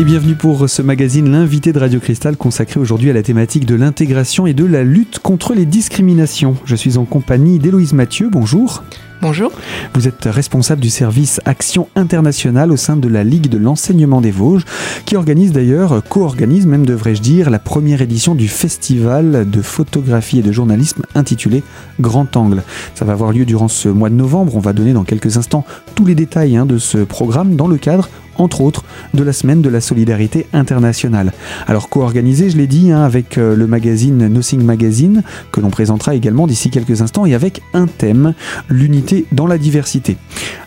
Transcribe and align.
Et 0.00 0.04
bienvenue 0.04 0.34
pour 0.34 0.66
ce 0.66 0.80
magazine 0.80 1.30
L'invité 1.30 1.74
de 1.74 1.78
Radio 1.78 2.00
Cristal 2.00 2.38
consacré 2.38 2.80
aujourd'hui 2.80 3.10
à 3.10 3.12
la 3.12 3.22
thématique 3.22 3.66
de 3.66 3.74
l'intégration 3.74 4.46
et 4.46 4.54
de 4.54 4.64
la 4.64 4.82
lutte 4.82 5.18
contre 5.18 5.52
les 5.52 5.66
discriminations. 5.66 6.56
Je 6.64 6.74
suis 6.74 6.96
en 6.96 7.04
compagnie 7.04 7.58
d'Héloïse 7.58 7.92
Mathieu, 7.92 8.30
bonjour. 8.30 8.82
Bonjour. 9.22 9.52
Vous 9.92 10.08
êtes 10.08 10.24
responsable 10.24 10.80
du 10.80 10.88
service 10.88 11.42
Action 11.44 11.88
internationale 11.94 12.72
au 12.72 12.78
sein 12.78 12.96
de 12.96 13.06
la 13.06 13.22
Ligue 13.22 13.50
de 13.50 13.58
l'enseignement 13.58 14.22
des 14.22 14.30
Vosges, 14.30 14.64
qui 15.04 15.14
organise 15.14 15.52
d'ailleurs, 15.52 16.02
co-organise 16.08 16.64
même 16.64 16.86
devrais-je 16.86 17.20
dire, 17.20 17.50
la 17.50 17.58
première 17.58 18.00
édition 18.00 18.34
du 18.34 18.48
festival 18.48 19.50
de 19.50 19.60
photographie 19.60 20.38
et 20.38 20.42
de 20.42 20.52
journalisme 20.52 21.02
intitulé 21.14 21.62
Grand 22.00 22.34
Angle. 22.34 22.62
Ça 22.94 23.04
va 23.04 23.12
avoir 23.12 23.32
lieu 23.32 23.44
durant 23.44 23.68
ce 23.68 23.90
mois 23.90 24.08
de 24.08 24.14
novembre. 24.14 24.56
On 24.56 24.60
va 24.60 24.72
donner 24.72 24.94
dans 24.94 25.04
quelques 25.04 25.36
instants 25.36 25.66
tous 25.94 26.06
les 26.06 26.14
détails 26.14 26.56
hein, 26.56 26.64
de 26.64 26.78
ce 26.78 26.96
programme 26.96 27.56
dans 27.56 27.68
le 27.68 27.76
cadre 27.76 28.08
entre 28.40 28.60
autres, 28.62 28.84
de 29.14 29.22
la 29.22 29.32
semaine 29.32 29.62
de 29.62 29.68
la 29.68 29.80
solidarité 29.80 30.46
internationale. 30.52 31.32
Alors 31.66 31.88
co-organisé, 31.88 32.50
je 32.50 32.56
l'ai 32.56 32.66
dit, 32.66 32.90
hein, 32.90 33.02
avec 33.02 33.38
euh, 33.38 33.54
le 33.54 33.66
magazine 33.66 34.28
Nothing 34.28 34.62
Magazine, 34.62 35.22
que 35.52 35.60
l'on 35.60 35.70
présentera 35.70 36.14
également 36.14 36.46
d'ici 36.46 36.70
quelques 36.70 37.02
instants, 37.02 37.26
et 37.26 37.34
avec 37.34 37.62
un 37.74 37.86
thème, 37.86 38.34
l'unité 38.68 39.09
dans 39.32 39.46
la 39.46 39.58
diversité. 39.58 40.16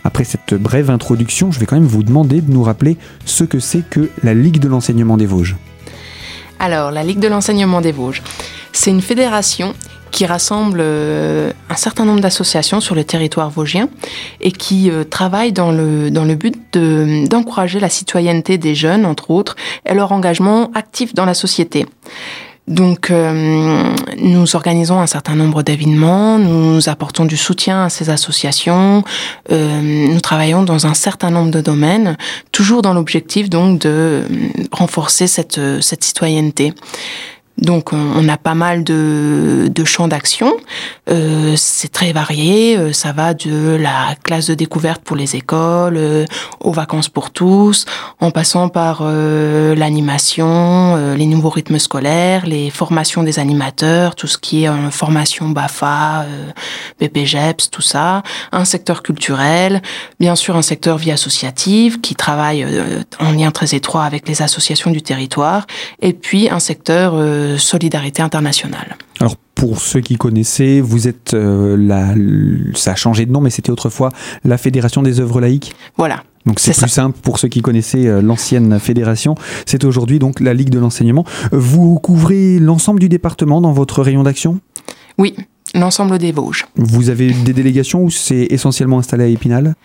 Après 0.03 0.23
cette 0.23 0.53
brève 0.53 0.89
introduction, 0.89 1.51
je 1.51 1.59
vais 1.59 1.65
quand 1.65 1.75
même 1.75 1.85
vous 1.85 2.03
demander 2.03 2.41
de 2.41 2.51
nous 2.51 2.63
rappeler 2.63 2.97
ce 3.25 3.43
que 3.43 3.59
c'est 3.59 3.83
que 3.89 4.09
la 4.23 4.33
Ligue 4.33 4.59
de 4.59 4.67
l'enseignement 4.67 5.17
des 5.17 5.25
Vosges. 5.25 5.55
Alors, 6.59 6.91
la 6.91 7.03
Ligue 7.03 7.19
de 7.19 7.27
l'enseignement 7.27 7.81
des 7.81 7.91
Vosges, 7.91 8.21
c'est 8.71 8.91
une 8.91 9.01
fédération 9.01 9.73
qui 10.11 10.25
rassemble 10.27 10.79
euh, 10.81 11.51
un 11.69 11.75
certain 11.75 12.05
nombre 12.05 12.21
d'associations 12.21 12.79
sur 12.79 12.93
le 12.93 13.03
territoire 13.03 13.49
vosgien 13.49 13.89
et 14.41 14.51
qui 14.51 14.91
euh, 14.91 15.03
travaille 15.03 15.51
dans 15.51 15.71
le, 15.71 16.11
dans 16.11 16.23
le 16.23 16.35
but 16.35 16.55
d'encourager 17.27 17.79
la 17.79 17.89
citoyenneté 17.89 18.59
des 18.59 18.75
jeunes, 18.75 19.05
entre 19.05 19.31
autres, 19.31 19.55
et 19.87 19.95
leur 19.95 20.11
engagement 20.11 20.69
actif 20.75 21.15
dans 21.15 21.25
la 21.25 21.33
société. 21.33 21.87
Donc, 22.67 23.11
euh, 23.11 23.93
nous 24.17 24.55
organisons 24.55 24.99
un 24.99 25.07
certain 25.07 25.35
nombre 25.35 25.63
d'événements, 25.63 26.39
nous 26.39 26.87
apportons 26.87 27.25
du 27.25 27.35
soutien 27.35 27.85
à 27.85 27.89
ces 27.89 28.09
associations, 28.09 29.03
nous 29.49 30.21
travaillons 30.21 30.63
dans 30.63 30.87
un 30.87 30.93
certain 30.93 31.29
nombre 31.29 31.51
de 31.51 31.59
domaines, 31.59 32.17
toujours 32.51 32.81
dans 32.81 32.93
l'objectif 32.93 33.49
donc 33.49 33.79
de 33.79 34.23
renforcer 34.71 35.27
cette, 35.27 35.59
cette 35.81 36.03
citoyenneté. 36.03 36.73
Donc 37.57 37.93
on 37.93 38.27
a 38.27 38.37
pas 38.37 38.55
mal 38.55 38.83
de, 38.83 39.69
de 39.73 39.85
champs 39.85 40.07
d'action. 40.07 40.53
Euh, 41.09 41.53
c'est 41.55 41.91
très 41.91 42.11
varié. 42.11 42.77
Euh, 42.77 42.93
ça 42.93 43.11
va 43.11 43.33
de 43.33 43.75
la 43.75 44.15
classe 44.23 44.47
de 44.47 44.53
découverte 44.53 45.01
pour 45.03 45.15
les 45.15 45.35
écoles, 45.35 45.97
euh, 45.97 46.25
aux 46.61 46.71
vacances 46.71 47.09
pour 47.09 47.31
tous, 47.31 47.85
en 48.19 48.31
passant 48.31 48.69
par 48.69 48.99
euh, 49.01 49.75
l'animation, 49.75 51.13
les 51.15 51.25
nouveaux 51.25 51.49
rythmes 51.49 51.79
scolaires, 51.79 52.45
les 52.45 52.69
formations 52.69 53.23
des 53.23 53.39
animateurs, 53.39 54.15
tout 54.15 54.27
ce 54.27 54.37
qui 54.37 54.63
est 54.63 54.69
formation 54.91 55.49
BAFA, 55.49 56.25
BPGEPS, 56.99 57.69
tout 57.69 57.81
ça. 57.81 58.23
Un 58.51 58.65
secteur 58.65 59.03
culturel, 59.03 59.81
bien 60.19 60.35
sûr 60.35 60.55
un 60.55 60.61
secteur 60.61 60.97
vie 60.97 61.11
associative 61.11 62.01
qui 62.01 62.15
travaille 62.15 62.65
en 63.19 63.31
lien 63.31 63.51
très 63.51 63.75
étroit 63.75 64.03
avec 64.03 64.27
les 64.27 64.41
associations 64.41 64.91
du 64.91 65.01
territoire, 65.01 65.65
et 66.01 66.13
puis 66.13 66.49
un 66.49 66.59
secteur 66.59 67.15
solidarité 67.57 68.21
internationale. 68.21 68.95
Alors 69.19 69.35
pour 69.55 69.79
ceux 69.79 70.01
qui 70.01 70.17
connaissaient, 70.17 70.81
vous 70.81 71.07
êtes 71.07 71.33
euh, 71.33 71.77
la, 71.77 72.13
ça 72.77 72.91
a 72.91 72.95
changé 72.95 73.25
de 73.25 73.31
nom, 73.31 73.41
mais 73.41 73.49
c'était 73.49 73.71
autrefois 73.71 74.09
la 74.43 74.57
Fédération 74.57 75.01
des 75.01 75.19
œuvres 75.19 75.39
laïques. 75.39 75.73
Voilà. 75.97 76.23
Donc 76.45 76.59
c'est 76.59 76.77
plus 76.77 76.89
simple 76.89 77.17
pour 77.21 77.39
ceux 77.39 77.47
qui 77.47 77.61
connaissaient 77.61 78.07
euh, 78.07 78.21
l'ancienne 78.21 78.77
fédération. 78.79 79.35
C'est 79.65 79.85
aujourd'hui 79.85 80.19
donc 80.19 80.39
la 80.41 80.53
Ligue 80.53 80.69
de 80.69 80.79
l'enseignement. 80.79 81.23
Vous 81.51 81.99
couvrez 81.99 82.59
l'ensemble 82.59 82.99
du 82.99 83.07
département 83.07 83.61
dans 83.61 83.71
votre 83.71 84.01
rayon 84.01 84.23
d'action? 84.23 84.59
Oui, 85.17 85.35
l'ensemble 85.73 86.17
des 86.17 86.31
Vosges. 86.31 86.65
Vous 86.75 87.09
avez 87.09 87.31
des 87.31 87.53
délégations 87.53 88.03
ou 88.03 88.09
c'est 88.09 88.47
essentiellement 88.49 88.99
installé 88.99 89.23
à 89.25 89.27
Épinal? 89.27 89.75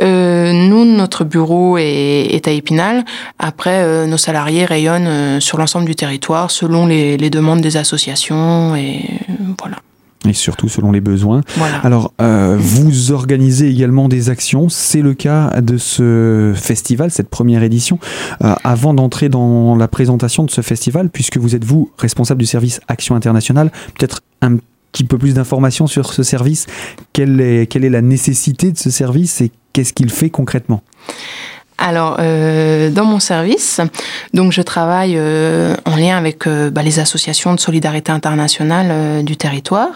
Euh, 0.00 0.52
Nous, 0.52 0.84
notre 0.84 1.24
bureau 1.24 1.78
est, 1.78 2.46
à 2.46 2.50
Épinal. 2.50 3.04
Après, 3.38 3.82
euh, 3.82 4.06
nos 4.06 4.16
salariés 4.16 4.64
rayonnent 4.64 5.06
euh, 5.06 5.40
sur 5.40 5.58
l'ensemble 5.58 5.86
du 5.86 5.94
territoire 5.94 6.50
selon 6.50 6.86
les, 6.86 7.16
demandes 7.30 7.60
des 7.60 7.76
associations 7.76 8.76
et 8.76 9.02
voilà 9.58 9.78
et 10.28 10.32
surtout 10.32 10.68
selon 10.68 10.90
les 10.90 11.00
besoins. 11.00 11.42
Alors, 11.84 12.12
vous 12.18 13.12
organisez 13.12 13.68
également 13.68 14.08
des 14.08 14.28
actions. 14.28 14.68
C'est 14.68 15.02
le 15.02 15.14
cas 15.14 15.60
de 15.60 15.76
ce 15.76 16.52
festival, 16.56 17.12
cette 17.12 17.28
première 17.28 17.62
édition. 17.62 18.00
avant 18.40 18.92
d'entrer 18.92 19.28
dans 19.28 19.76
la 19.76 19.86
présentation 19.86 20.42
de 20.42 20.50
ce 20.50 20.62
festival, 20.62 21.10
puisque 21.10 21.36
vous 21.36 21.54
êtes 21.54 21.64
vous 21.64 21.92
responsable 21.96 22.40
du 22.40 22.46
service 22.46 22.80
Action 22.88 23.14
internationale, 23.14 23.70
peut-être 23.96 24.22
un 24.42 24.56
petit 24.96 25.04
peu 25.04 25.18
plus 25.18 25.34
d'informations 25.34 25.86
sur 25.86 26.14
ce 26.14 26.22
service. 26.22 26.66
Quelle 27.12 27.40
est, 27.40 27.90
la 27.90 28.00
nécessité 28.00 28.72
de 28.72 28.78
ce 28.78 28.88
service 28.88 29.42
et 29.42 29.50
qu'est-ce 29.74 29.92
qu'il 29.92 30.10
fait 30.10 30.30
concrètement? 30.30 30.82
Alors, 31.78 32.16
euh, 32.20 32.88
dans 32.88 33.04
mon 33.04 33.20
service, 33.20 33.82
donc 34.32 34.50
je 34.50 34.62
travaille 34.62 35.16
euh, 35.18 35.74
en 35.84 35.96
lien 35.96 36.16
avec 36.16 36.46
euh, 36.46 36.70
bah, 36.70 36.82
les 36.82 37.00
associations 37.00 37.54
de 37.54 37.60
solidarité 37.60 38.10
internationale 38.10 39.22
du 39.22 39.36
territoire. 39.36 39.90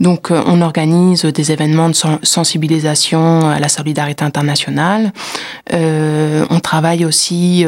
Donc, 0.00 0.32
on 0.32 0.60
organise 0.60 1.24
des 1.24 1.52
événements 1.52 1.88
de 1.88 1.94
sensibilisation 1.94 3.48
à 3.48 3.60
la 3.60 3.68
solidarité 3.68 4.24
internationale. 4.24 5.12
on 5.70 6.60
travaille 6.60 7.04
aussi 7.04 7.64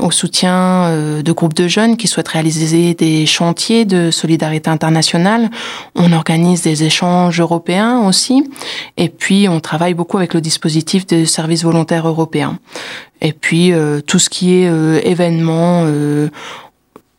au 0.00 0.10
soutien 0.10 0.84
euh, 0.86 1.22
de 1.22 1.32
groupes 1.32 1.54
de 1.54 1.68
jeunes 1.68 1.96
qui 1.96 2.06
souhaitent 2.08 2.28
réaliser 2.28 2.94
des 2.94 3.26
chantiers 3.26 3.84
de 3.84 4.10
solidarité 4.10 4.70
internationale. 4.70 5.50
On 5.94 6.12
organise 6.12 6.62
des 6.62 6.84
échanges 6.84 7.40
européens 7.40 8.06
aussi. 8.06 8.48
Et 8.96 9.08
puis, 9.08 9.48
on 9.48 9.60
travaille 9.60 9.94
beaucoup 9.94 10.18
avec 10.18 10.34
le 10.34 10.40
dispositif 10.40 11.06
de 11.06 11.24
services 11.24 11.64
volontaires 11.64 12.06
européens. 12.06 12.58
Et 13.20 13.32
puis, 13.32 13.72
euh, 13.72 14.00
tout 14.00 14.18
ce 14.18 14.28
qui 14.28 14.54
est 14.54 14.66
événements 15.06 15.86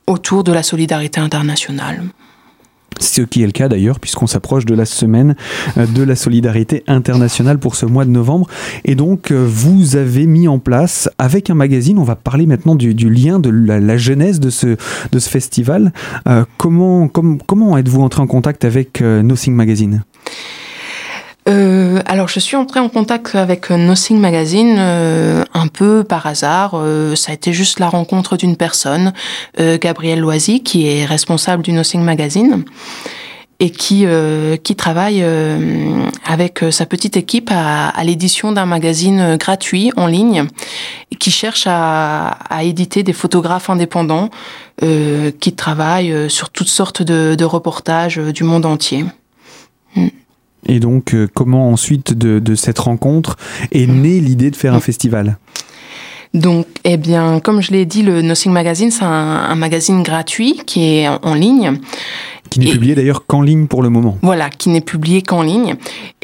autour 0.05 0.43
de 0.43 0.51
la 0.51 0.63
solidarité 0.63 1.19
internationale. 1.19 2.03
Ce 2.99 3.21
qui 3.21 3.43
est 3.43 3.45
le 3.45 3.51
cas 3.51 3.67
d'ailleurs, 3.67 3.99
puisqu'on 3.99 4.27
s'approche 4.27 4.65
de 4.65 4.75
la 4.75 4.85
semaine 4.85 5.35
euh, 5.77 5.85
de 5.85 6.03
la 6.03 6.15
solidarité 6.15 6.83
internationale 6.87 7.59
pour 7.59 7.75
ce 7.75 7.85
mois 7.85 8.05
de 8.05 8.09
novembre. 8.09 8.47
Et 8.85 8.95
donc, 8.95 9.31
euh, 9.31 9.47
vous 9.47 9.95
avez 9.95 10.25
mis 10.25 10.47
en 10.47 10.59
place, 10.59 11.09
avec 11.17 11.49
un 11.49 11.55
magazine, 11.55 11.97
on 11.97 12.03
va 12.03 12.15
parler 12.15 12.45
maintenant 12.45 12.75
du, 12.75 12.93
lien, 13.09 13.39
de 13.39 13.49
la, 13.49 13.97
genèse 13.97 14.39
de 14.39 14.49
ce, 14.49 14.77
de 15.11 15.19
ce 15.19 15.29
festival. 15.29 15.93
Euh, 16.27 16.45
comment 16.57 17.07
comment 17.07 17.77
êtes-vous 17.77 18.01
entré 18.01 18.21
en 18.21 18.27
contact 18.27 18.65
avec 18.65 19.01
Nothing 19.01 19.53
Magazine? 19.53 19.87
euh, 19.87 20.66
alors, 22.09 22.29
je 22.29 22.39
suis 22.39 22.55
entrée 22.55 22.79
en 22.79 22.87
contact 22.87 23.35
avec 23.35 23.69
Nothing 23.69 24.17
Magazine 24.17 24.77
euh, 24.79 25.43
un 25.53 25.67
peu 25.67 26.05
par 26.05 26.25
hasard. 26.25 26.71
Euh, 26.75 27.15
ça 27.15 27.33
a 27.33 27.35
été 27.35 27.51
juste 27.51 27.81
la 27.81 27.89
rencontre 27.89 28.37
d'une 28.37 28.55
personne, 28.55 29.11
Gabrielle 29.57 30.21
Loisy, 30.21 30.63
qui 30.63 30.87
est 30.87 31.03
responsable 31.03 31.63
du 31.63 31.73
Nothing 31.73 32.01
Magazine 32.01 32.63
et 33.59 33.71
qui 33.71 34.05
qui 34.63 34.75
travaille 34.75 35.25
avec 36.23 36.63
sa 36.69 36.85
petite 36.85 37.17
équipe 37.17 37.49
à, 37.51 37.89
à 37.89 38.03
l'édition 38.03 38.51
d'un 38.51 38.67
magazine 38.67 39.35
gratuit 39.37 39.91
en 39.97 40.05
ligne 40.05 40.45
et 41.11 41.15
qui 41.15 41.31
cherche 41.31 41.65
à, 41.65 42.29
à 42.49 42.63
éditer 42.63 43.03
des 43.03 43.13
photographes 43.13 43.69
indépendants 43.69 44.29
qui 44.79 45.53
travaillent 45.55 46.29
sur 46.29 46.51
toutes 46.51 46.69
sortes 46.69 47.01
de, 47.01 47.43
reportages 47.43 48.17
du 48.17 48.43
monde 48.43 48.65
entier. 48.65 49.05
Mm. 49.95 50.07
Et 50.65 50.79
donc, 50.79 51.13
euh, 51.13 51.27
comment 51.33 51.69
ensuite 51.69 52.13
de, 52.13 52.55
cette 52.55 52.79
rencontre 52.79 53.37
est 53.71 53.87
née 53.87 54.19
l'idée 54.19 54.51
de 54.51 54.55
faire 54.55 54.73
un 54.73 54.79
festival? 54.79 55.37
Donc, 56.33 56.67
eh 56.83 56.97
bien, 56.97 57.39
comme 57.39 57.61
je 57.61 57.71
l'ai 57.71 57.85
dit, 57.85 58.03
le 58.03 58.21
Nothing 58.21 58.51
Magazine, 58.51 58.91
c'est 58.91 59.05
un, 59.05 59.55
magazine 59.55 60.03
gratuit 60.03 60.61
qui 60.65 60.83
est 60.83 61.07
en, 61.07 61.33
ligne. 61.33 61.79
Qui 62.49 62.59
n'est 62.59 62.71
publié 62.71 62.95
d'ailleurs 62.95 63.25
qu'en 63.25 63.41
ligne 63.41 63.67
pour 63.67 63.81
le 63.81 63.89
moment. 63.89 64.17
Voilà, 64.21 64.49
qui 64.49 64.69
n'est 64.69 64.81
publié 64.81 65.21
qu'en 65.21 65.41
ligne. 65.41 65.75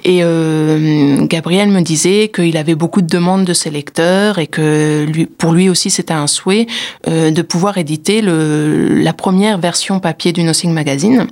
Et 0.04 0.20
euh, 0.22 1.26
Gabriel 1.26 1.70
me 1.70 1.82
disait 1.82 2.30
qu'il 2.34 2.58
avait 2.58 2.76
beaucoup 2.76 3.02
de 3.02 3.08
demandes 3.08 3.46
de 3.46 3.54
ses 3.54 3.70
lecteurs 3.70 4.40
et 4.40 4.48
que 4.48 5.06
lui, 5.06 5.26
pour 5.26 5.54
lui 5.54 5.70
aussi 5.70 5.90
c'était 5.90 6.14
un 6.14 6.28
souhait 6.28 6.68
euh, 7.08 7.32
de 7.32 7.42
pouvoir 7.42 7.78
éditer 7.78 8.22
le, 8.22 9.02
la 9.02 9.14
première 9.14 9.58
version 9.58 10.02
papier 10.02 10.34
du 10.34 10.44
Nothing 10.44 10.74
Magazine. 10.74 11.28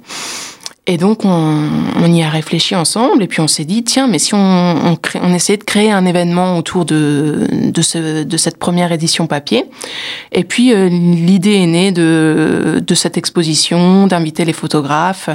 Et 0.91 0.97
donc, 0.97 1.23
on, 1.23 2.05
y 2.05 2.21
a 2.21 2.27
réfléchi 2.27 2.75
ensemble, 2.75 3.23
et 3.23 3.27
puis 3.27 3.39
on 3.39 3.47
s'est 3.47 3.63
dit, 3.63 3.81
tiens, 3.81 4.07
mais 4.07 4.19
si 4.19 4.33
on, 4.33 4.37
on, 4.37 4.97
on 5.21 5.33
essayait 5.33 5.55
de 5.55 5.63
créer 5.63 5.89
un 5.89 6.05
événement 6.05 6.57
autour 6.57 6.83
de, 6.83 7.47
de, 7.49 7.81
ce, 7.81 8.23
de 8.23 8.37
cette 8.37 8.57
première 8.57 8.91
édition 8.91 9.25
papier. 9.25 9.63
Et 10.33 10.43
puis, 10.43 10.73
euh, 10.73 10.89
l'idée 10.89 11.53
est 11.53 11.67
née 11.67 11.91
de, 11.93 12.83
cette 12.93 13.15
exposition, 13.17 14.05
d'inviter 14.05 14.43
les 14.43 14.51
photographes, 14.51 15.29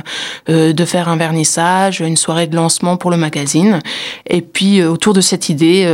euh, 0.50 0.75
de 0.75 0.85
faire 0.85 1.08
un 1.08 1.17
vernissage, 1.17 2.00
une 2.00 2.19
soirée 2.19 2.49
de 2.49 2.55
lancement 2.55 2.99
pour 2.99 3.11
le 3.11 3.17
magazine. 3.17 3.81
Et 4.29 4.43
puis, 4.43 4.81
euh, 4.81 4.91
autour 4.91 5.14
de 5.14 5.23
cette 5.23 5.49
idée, 5.49 5.91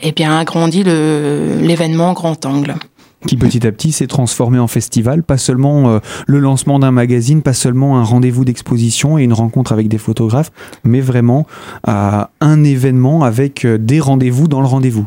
eh 0.00 0.12
bien, 0.12 0.38
a 0.38 0.44
grandi 0.44 0.82
l'événement 0.82 2.14
Grand 2.14 2.46
Angle 2.46 2.76
qui 3.26 3.36
petit 3.36 3.66
à 3.66 3.72
petit 3.72 3.92
s'est 3.92 4.06
transformé 4.06 4.58
en 4.58 4.66
festival, 4.66 5.22
pas 5.22 5.38
seulement 5.38 5.88
euh, 5.88 5.98
le 6.26 6.38
lancement 6.38 6.78
d'un 6.78 6.90
magazine, 6.90 7.42
pas 7.42 7.52
seulement 7.52 7.98
un 7.98 8.04
rendez-vous 8.04 8.44
d'exposition 8.44 9.18
et 9.18 9.24
une 9.24 9.32
rencontre 9.32 9.72
avec 9.72 9.88
des 9.88 9.98
photographes, 9.98 10.52
mais 10.84 11.00
vraiment 11.00 11.46
euh, 11.88 12.24
un 12.40 12.64
événement 12.64 13.24
avec 13.24 13.64
euh, 13.64 13.78
des 13.78 14.00
rendez-vous 14.00 14.48
dans 14.48 14.60
le 14.60 14.66
rendez-vous. 14.66 15.06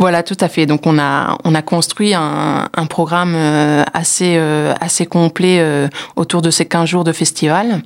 Voilà, 0.00 0.24
tout 0.24 0.36
à 0.40 0.48
fait. 0.48 0.66
Donc 0.66 0.86
on 0.86 0.98
a 0.98 1.38
on 1.44 1.54
a 1.54 1.62
construit 1.62 2.14
un, 2.14 2.68
un 2.74 2.86
programme 2.86 3.34
euh, 3.36 3.84
assez 3.92 4.34
euh, 4.36 4.74
assez 4.80 5.06
complet 5.06 5.58
euh, 5.60 5.86
autour 6.16 6.42
de 6.42 6.50
ces 6.50 6.66
15 6.66 6.88
jours 6.88 7.04
de 7.04 7.12
festival. 7.12 7.80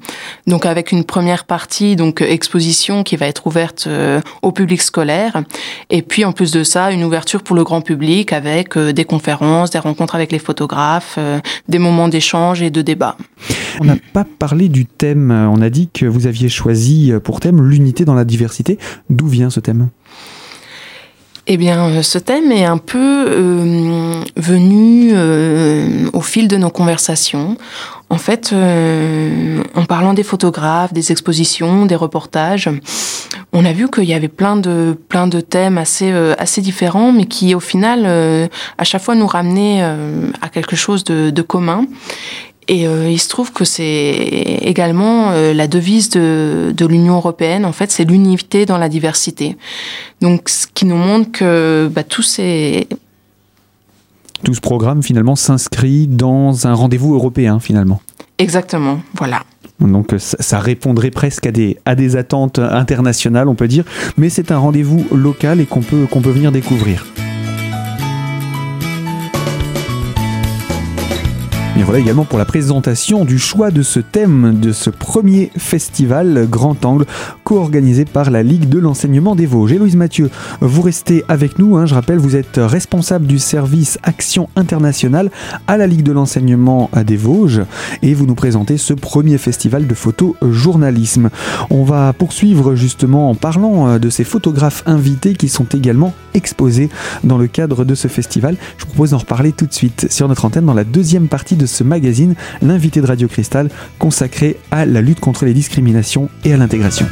Donc 0.47 0.65
avec 0.65 0.91
une 0.91 1.05
première 1.05 1.45
partie 1.45 1.97
donc 1.97 2.23
exposition 2.23 3.03
qui 3.03 3.17
va 3.17 3.27
être 3.27 3.47
ouverte 3.47 3.89
au 4.41 4.53
public 4.53 4.81
scolaire 4.81 5.43
et 5.91 6.01
puis 6.01 6.25
en 6.25 6.33
plus 6.33 6.51
de 6.51 6.65
ça, 6.65 6.93
une 6.93 7.05
ouverture 7.05 7.43
pour 7.43 7.55
le 7.55 7.63
grand 7.63 7.83
public 7.83 8.33
avec 8.33 8.79
des 8.79 9.05
conférences, 9.05 9.71
des 9.71 9.79
rencontres 9.79 10.15
avec 10.15 10.33
les 10.33 10.39
photographes, 10.39 11.19
des 11.69 11.79
moments 11.79 12.09
d'échange 12.09 12.63
et 12.63 12.71
de 12.71 12.81
débat. 12.81 13.17
On 13.81 13.85
n'a 13.85 13.97
pas 14.13 14.25
parlé 14.25 14.69
du 14.69 14.87
thème, 14.87 15.31
on 15.31 15.61
a 15.61 15.69
dit 15.69 15.89
que 15.93 16.07
vous 16.07 16.27
aviez 16.27 16.49
choisi 16.49 17.13
pour 17.23 17.41
thème 17.41 17.63
l'unité 17.63 18.05
dans 18.05 18.15
la 18.15 18.25
diversité. 18.25 18.79
D'où 19.11 19.27
vient 19.27 19.51
ce 19.51 19.61
thème? 19.61 19.89
Eh 21.51 21.57
bien, 21.57 21.89
euh, 21.89 22.03
ce 22.03 22.19
thème 22.19 22.53
est 22.53 22.67
un 22.67 22.77
peu 22.77 23.27
euh, 23.27 24.23
venu 24.37 25.13
euh, 25.15 26.09
au 26.13 26.21
fil 26.21 26.47
de 26.47 26.59
nos 26.59 26.69
conversations. 26.69 27.57
En 28.11 28.17
fait, 28.17 28.55
en 28.55 29.85
parlant 29.85 30.15
des 30.15 30.23
photographes, 30.23 30.95
des 30.95 31.13
expositions, 31.13 31.85
des 31.85 31.95
reportages, 31.95 32.71
on 33.53 33.67
a 33.67 33.73
vu 33.75 33.91
qu'il 33.91 34.05
y 34.05 34.15
avait 34.15 34.29
plein 34.29 34.57
de 34.57 34.97
plein 35.11 35.27
de 35.27 35.43
thèmes 35.43 35.77
assez 35.77 36.11
assez 36.39 36.63
différents, 36.63 37.13
mais 37.13 37.27
qui 37.27 37.55
au 37.55 37.61
final 37.61 38.07
à 38.79 38.85
chaque 38.85 39.03
fois 39.03 39.15
nous 39.15 39.27
ramenaient 39.27 39.83
à 39.83 40.49
quelque 40.49 40.75
chose 40.75 41.05
de, 41.05 41.29
de 41.29 41.43
commun. 41.43 41.85
Et 42.69 42.87
euh, 42.87 43.11
il 43.11 43.19
se 43.19 43.29
trouve 43.29 43.53
que 43.53 43.65
c'est 43.65 44.13
également 44.61 45.31
euh, 45.31 45.55
la 45.55 45.67
devise 45.67 46.11
de, 46.11 46.73
de 46.77 46.87
l'Union 46.87 47.17
européenne, 47.17 47.65
en 47.65 47.73
fait, 47.73 47.91
c'est 47.91 48.05
l'unité 48.05 48.67
dans 48.67 48.77
la 48.77 48.91
diversité. 48.91 49.57
Donc, 50.21 50.51
ce 50.51 50.67
qui 50.67 50.85
nous 50.85 50.97
montre 50.97 51.33
que 51.33 51.91
bah, 51.91 52.05
tous 52.05 52.23
ces... 52.23 52.87
Tout 54.45 54.53
ce 54.53 54.61
programme, 54.61 55.03
finalement, 55.03 55.35
s'inscrit 55.35 56.07
dans 56.07 56.67
un 56.67 56.75
rendez-vous 56.75 57.15
européen, 57.15 57.59
finalement. 57.59 58.01
Exactement, 58.37 59.01
voilà. 59.17 59.43
Donc 59.81 60.15
ça 60.19 60.59
répondrait 60.59 61.11
presque 61.11 61.47
à 61.47 61.53
des, 61.53 61.79
à 61.85 61.95
des 61.95 62.17
attentes 62.17 62.59
internationales, 62.59 63.49
on 63.49 63.55
peut 63.55 63.69
dire, 63.69 63.85
mais 64.17 64.29
c'est 64.29 64.51
un 64.51 64.59
rendez-vous 64.59 65.07
local 65.13 65.61
et 65.61 65.67
qu'on 65.67 65.83
peut, 65.83 66.07
qu'on 66.11 66.21
peut 66.21 66.31
venir 66.31 66.51
découvrir. 66.51 67.07
Et 71.79 71.85
voilà 71.85 72.01
également 72.01 72.25
pour 72.25 72.41
la 72.41 72.45
présentation 72.45 73.25
du 73.25 73.39
choix 73.39 73.71
de 73.71 73.83
ce 73.83 74.01
thème 74.01 74.59
de 74.59 74.73
ce 74.73 74.91
premier 74.91 75.53
festival 75.57 76.49
Grand 76.51 76.85
Angle 76.85 77.07
co-organisé 77.45 78.05
par 78.05 78.33
la 78.33 78.43
Ligue 78.43 78.69
de 78.69 78.81
l'enseignement 78.81 79.37
des 79.37 79.47
Vosges. 79.47 79.75
Louise 79.75 79.95
Mathieu, 79.95 80.29
vous 80.61 80.83
restez 80.83 81.23
avec 81.29 81.61
nous. 81.61 81.77
Hein. 81.77 81.87
je 81.87 81.95
rappelle, 81.95 82.19
vous 82.19 82.35
êtes 82.35 82.57
responsable 82.57 83.29
du 83.29 83.39
service 83.39 83.97
Action 84.03 84.49
internationale 84.57 85.31
à 85.69 85.77
la 85.77 85.87
Ligue 85.87 86.03
de 86.03 86.11
l'enseignement 86.11 86.91
des 87.07 87.17
Vosges 87.17 87.63
et 88.03 88.13
vous 88.13 88.27
nous 88.27 88.35
présentez 88.35 88.77
ce 88.77 88.93
premier 88.93 89.39
festival 89.39 89.87
de 89.87 89.95
photojournalisme. 89.95 91.31
On 91.71 91.85
va 91.85 92.13
poursuivre 92.13 92.75
justement 92.75 93.31
en 93.31 93.37
parlant 93.37 93.87
euh, 93.87 93.99
de 94.01 94.11
ces 94.11 94.25
photographes 94.25 94.83
invités 94.87 95.35
qui 95.35 95.49
sont 95.49 95.67
également 95.67 96.13
exposés 96.35 96.89
dans 97.23 97.39
le 97.39 97.47
cadre 97.47 97.85
de 97.85 97.95
ce 97.95 98.09
festival. 98.09 98.57
Je 98.79 98.85
vous 98.85 98.91
propose 98.91 99.11
d'en 99.11 99.19
reparler 99.19 99.53
tout 99.53 99.67
de 99.67 99.73
suite 99.73 100.09
sur 100.11 100.27
notre 100.27 100.45
antenne 100.45 100.67
dans 100.67 100.75
la 100.75 100.85
deuxième 100.85 101.29
partie 101.29 101.55
de 101.55 101.68
ce 101.69 101.85
magazine, 101.85 102.35
l'invité 102.63 103.01
de 103.01 103.07
Radio 103.07 103.29
Cristal, 103.29 103.69
consacré 103.99 104.57
à 104.71 104.87
la 104.87 105.01
lutte 105.01 105.21
contre 105.21 105.45
les 105.45 105.55
discriminations 105.55 106.29
et 106.45 106.53
à 106.53 106.57
l'intégration. 106.57 107.07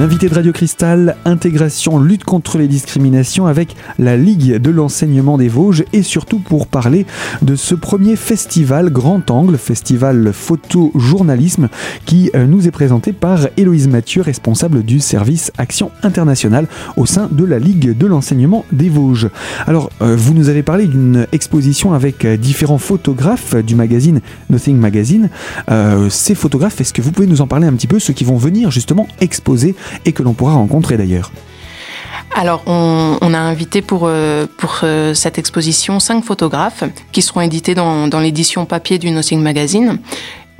L'invité 0.00 0.30
de 0.30 0.34
Radio 0.34 0.50
Cristal, 0.50 1.14
intégration, 1.26 1.98
lutte 1.98 2.24
contre 2.24 2.56
les 2.56 2.68
discriminations 2.68 3.46
avec 3.46 3.76
la 3.98 4.16
Ligue 4.16 4.56
de 4.56 4.70
l'enseignement 4.70 5.36
des 5.36 5.48
Vosges 5.48 5.84
et 5.92 6.02
surtout 6.02 6.38
pour 6.38 6.68
parler 6.68 7.04
de 7.42 7.54
ce 7.54 7.74
premier 7.74 8.16
festival 8.16 8.88
Grand 8.88 9.30
Angle, 9.30 9.58
festival 9.58 10.32
photojournalisme 10.32 11.68
qui 12.06 12.30
euh, 12.34 12.46
nous 12.46 12.66
est 12.66 12.70
présenté 12.70 13.12
par 13.12 13.48
Héloïse 13.58 13.88
Mathieu, 13.88 14.22
responsable 14.22 14.84
du 14.84 15.00
service 15.00 15.52
Action 15.58 15.90
internationale 16.02 16.66
au 16.96 17.04
sein 17.04 17.28
de 17.30 17.44
la 17.44 17.58
Ligue 17.58 17.94
de 17.94 18.06
l'enseignement 18.06 18.64
des 18.72 18.88
Vosges. 18.88 19.28
Alors, 19.66 19.90
euh, 20.00 20.16
vous 20.16 20.32
nous 20.32 20.48
avez 20.48 20.62
parlé 20.62 20.86
d'une 20.86 21.26
exposition 21.32 21.92
avec 21.92 22.24
euh, 22.24 22.38
différents 22.38 22.78
photographes 22.78 23.54
du 23.54 23.74
magazine 23.74 24.22
Nothing 24.48 24.78
Magazine. 24.78 25.28
ces 26.08 26.34
photographes, 26.34 26.80
est-ce 26.80 26.94
que 26.94 27.02
vous 27.02 27.12
pouvez 27.12 27.26
nous 27.26 27.42
en 27.42 27.46
parler 27.46 27.66
un 27.66 27.74
petit 27.74 27.86
peu, 27.86 27.98
ceux 27.98 28.14
qui 28.14 28.24
vont 28.24 28.38
venir 28.38 28.70
justement 28.70 29.06
exposer 29.20 29.76
et 30.04 30.12
que 30.12 30.22
l'on 30.22 30.32
pourra 30.32 30.54
rencontrer 30.54 30.96
d'ailleurs. 30.96 31.30
Alors, 32.36 32.62
on, 32.66 33.34
a 33.34 33.38
invité 33.38 33.82
pour, 33.82 34.02
euh, 34.04 34.46
pour 34.56 34.80
euh, 34.82 35.14
cette 35.14 35.36
exposition 35.36 35.98
cinq 35.98 36.24
photographes 36.24 36.84
qui 37.10 37.22
seront 37.22 37.40
édités 37.40 37.74
dans, 37.74 38.06
dans 38.06 38.20
l'édition 38.20 38.66
papier 38.66 38.98
du 38.98 39.10
Nothing 39.10 39.42
Magazine. 39.42 39.98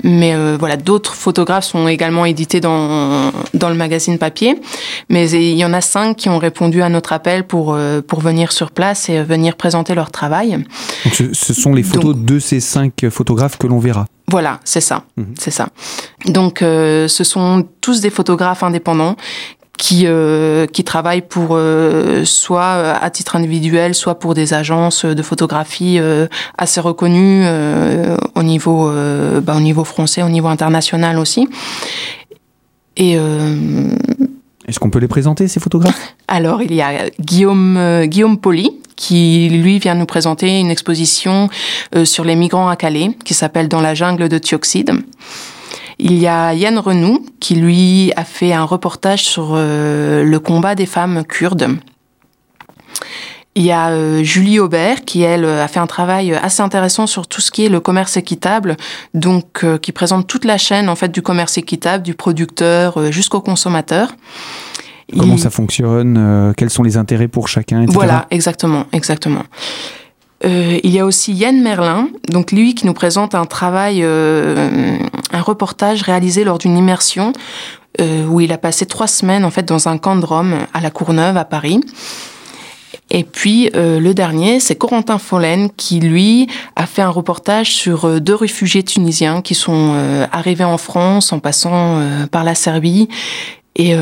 Mais 0.03 0.33
euh, 0.35 0.57
voilà, 0.59 0.77
d'autres 0.77 1.13
photographes 1.13 1.65
sont 1.65 1.87
également 1.87 2.25
édités 2.25 2.59
dans, 2.59 3.31
dans 3.53 3.69
le 3.69 3.75
magazine 3.75 4.17
papier. 4.17 4.55
Mais 5.09 5.29
il 5.29 5.57
y 5.57 5.65
en 5.65 5.73
a 5.73 5.81
cinq 5.81 6.17
qui 6.17 6.29
ont 6.29 6.37
répondu 6.37 6.81
à 6.81 6.89
notre 6.89 7.13
appel 7.13 7.45
pour, 7.45 7.77
pour 8.07 8.19
venir 8.19 8.51
sur 8.51 8.71
place 8.71 9.09
et 9.09 9.23
venir 9.23 9.55
présenter 9.55 9.95
leur 9.95 10.11
travail. 10.11 10.63
Donc 11.05 11.13
ce, 11.33 11.53
sont 11.53 11.73
les 11.73 11.83
photos 11.83 12.15
de 12.15 12.39
ces 12.39 12.59
cinq 12.59 13.09
photographes 13.09 13.57
que 13.57 13.67
l'on 13.67 13.79
verra. 13.79 14.05
Voilà, 14.31 14.61
c'est 14.63 14.81
ça, 14.81 15.03
mhm. 15.17 15.33
c'est 15.37 15.51
ça. 15.51 15.67
Donc, 16.25 16.61
euh, 16.61 17.09
ce 17.09 17.25
sont 17.25 17.67
tous 17.81 17.99
des 17.99 18.09
photographes 18.09 18.63
indépendants 18.63 19.17
qui 19.81 20.03
euh, 20.05 20.67
qui 20.67 20.83
travaillent 20.83 21.23
pour 21.23 21.49
euh, 21.51 22.23
soit 22.23 22.93
à 23.01 23.09
titre 23.09 23.35
individuel, 23.35 23.95
soit 23.95 24.19
pour 24.19 24.35
des 24.35 24.53
agences 24.53 25.05
de 25.05 25.23
photographie 25.23 25.99
assez 26.57 26.79
reconnues 26.79 27.45
au 28.35 28.43
niveau 28.43 28.91
bah, 29.41 29.55
au 29.57 29.59
niveau 29.59 29.83
français, 29.83 30.21
au 30.21 30.29
niveau 30.29 30.47
international 30.47 31.17
aussi. 31.17 31.47
Et 32.95 33.17
est-ce 34.67 34.79
qu'on 34.79 34.91
peut 34.91 34.99
les 34.99 35.07
présenter 35.07 35.47
ces 35.47 35.59
photographes? 35.59 36.15
Alors, 36.27 36.61
il 36.61 36.73
y 36.73 36.81
a 36.81 37.09
Guillaume 37.19 38.05
Guillaume 38.05 38.37
Poli 38.37 38.81
qui 39.01 39.49
lui 39.49 39.79
vient 39.79 39.95
nous 39.95 40.05
présenter 40.05 40.59
une 40.59 40.69
exposition 40.69 41.49
euh, 41.95 42.05
sur 42.05 42.23
les 42.23 42.35
migrants 42.35 42.69
à 42.69 42.75
Calais 42.75 43.09
qui 43.25 43.33
s'appelle 43.33 43.67
Dans 43.67 43.81
la 43.81 43.95
jungle 43.95 44.29
de 44.29 44.37
Thioxide. 44.37 44.91
Il 46.03 46.17
y 46.17 46.27
a 46.27 46.55
Yann 46.55 46.79
Renou 46.79 47.23
qui 47.39 47.53
lui 47.53 48.11
a 48.15 48.23
fait 48.23 48.53
un 48.53 48.63
reportage 48.63 49.23
sur 49.23 49.51
euh, 49.53 50.23
le 50.23 50.39
combat 50.39 50.73
des 50.73 50.87
femmes 50.87 51.23
kurdes. 51.23 51.77
Il 53.53 53.63
y 53.63 53.71
a 53.71 53.91
euh, 53.91 54.23
Julie 54.23 54.59
Aubert 54.59 55.05
qui, 55.05 55.21
elle, 55.21 55.45
a 55.45 55.67
fait 55.67 55.79
un 55.79 55.85
travail 55.85 56.33
assez 56.33 56.63
intéressant 56.63 57.05
sur 57.05 57.27
tout 57.27 57.39
ce 57.39 57.51
qui 57.51 57.65
est 57.65 57.69
le 57.69 57.79
commerce 57.79 58.17
équitable, 58.17 58.77
donc 59.13 59.63
qui 59.81 59.91
présente 59.91 60.25
toute 60.25 60.45
la 60.45 60.57
chaîne 60.57 60.89
en 60.89 60.95
fait 60.95 61.11
du 61.11 61.21
commerce 61.21 61.59
équitable, 61.59 62.03
du 62.03 62.15
producteur 62.15 63.11
jusqu'au 63.11 63.41
consommateur. 63.41 64.09
Comment 65.17 65.37
ça 65.37 65.49
fonctionne 65.49 66.17
euh, 66.17 66.53
Quels 66.55 66.69
sont 66.69 66.83
les 66.83 66.97
intérêts 66.97 67.27
pour 67.27 67.47
chacun 67.47 67.85
Voilà, 67.87 68.27
exactement, 68.31 68.85
exactement. 68.93 69.43
Euh, 70.43 70.79
il 70.83 70.91
y 70.91 70.99
a 70.99 71.05
aussi 71.05 71.33
Yann 71.33 71.61
Merlin, 71.61 72.09
donc 72.29 72.51
lui 72.51 72.73
qui 72.73 72.85
nous 72.85 72.93
présente 72.93 73.35
un 73.35 73.45
travail, 73.45 73.99
euh, 74.01 74.97
un 75.31 75.41
reportage 75.41 76.01
réalisé 76.01 76.43
lors 76.43 76.57
d'une 76.57 76.77
immersion 76.77 77.33
où 78.29 78.39
il 78.39 78.51
a 78.51 78.57
passé 78.57 78.87
trois 78.87 79.05
semaines 79.05 79.45
en 79.45 79.51
fait 79.51 79.63
dans 79.63 79.87
un 79.87 79.99
camp 79.99 80.15
de 80.15 80.25
Rome 80.25 80.55
à 80.73 80.79
la 80.79 80.89
Courneuve 80.89 81.37
à 81.37 81.45
Paris. 81.45 81.81
Et 83.11 83.23
puis 83.23 83.69
le 83.73 84.13
dernier, 84.13 84.59
c'est 84.59 84.75
Corentin 84.75 85.19
Follen 85.19 85.69
qui, 85.75 85.99
lui, 85.99 86.47
a 86.75 86.87
fait 86.87 87.03
un 87.03 87.09
reportage 87.09 87.75
sur 87.75 88.19
deux 88.19 88.33
réfugiés 88.33 88.81
tunisiens 88.81 89.41
qui 89.41 89.53
sont 89.53 89.93
arrivés 90.31 90.63
en 90.63 90.79
France 90.79 91.31
en 91.31 91.39
passant 91.39 92.01
par 92.31 92.43
la 92.43 92.55
Serbie 92.55 93.07
et 93.75 93.93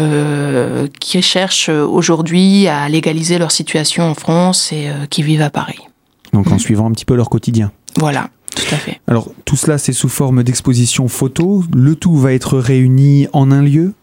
qui 1.02 1.22
cherchent 1.22 1.70
aujourd'hui 1.70 2.68
à 2.70 2.88
légaliser 2.88 3.38
leur 3.38 3.52
situation 3.52 4.04
en 4.04 4.14
France 4.14 4.72
et 4.72 4.88
qui 5.10 5.24
vivent 5.24 5.42
à 5.42 5.50
Paris. 5.50 5.89
Donc 6.34 6.52
en 6.52 6.58
suivant 6.58 6.88
un 6.88 6.92
petit 6.92 7.06
peu 7.06 7.16
leur 7.16 7.30
quotidien. 7.30 7.72
Voilà. 7.98 8.30
Tout 8.56 8.76
à 8.76 8.78
fait. 8.78 9.00
Alors 9.08 9.30
tout 9.46 9.56
cela 9.56 9.78
c'est 9.78 9.94
sous 9.94 10.10
forme 10.10 10.44
d'exposition 10.44 11.08
photo. 11.08 11.64
Le 11.74 11.96
tout 11.96 12.16
va 12.16 12.34
être 12.34 12.58
réuni 12.58 13.28
en 13.34 13.52
un 13.52 13.62
lieu? 13.62 13.94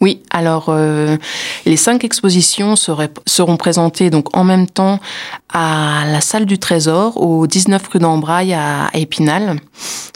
Oui, 0.00 0.20
alors 0.30 0.66
euh, 0.68 1.16
les 1.64 1.76
cinq 1.76 2.02
expositions 2.02 2.74
seront 2.74 3.56
présentées 3.56 4.10
donc 4.10 4.36
en 4.36 4.42
même 4.42 4.66
temps 4.66 4.98
à 5.52 6.04
la 6.06 6.20
salle 6.20 6.44
du 6.44 6.58
Trésor 6.58 7.20
au 7.22 7.46
19 7.46 7.86
rue 7.86 7.98
d'Ambraille 8.00 8.54
à, 8.54 8.90
Épinal. 8.94 9.60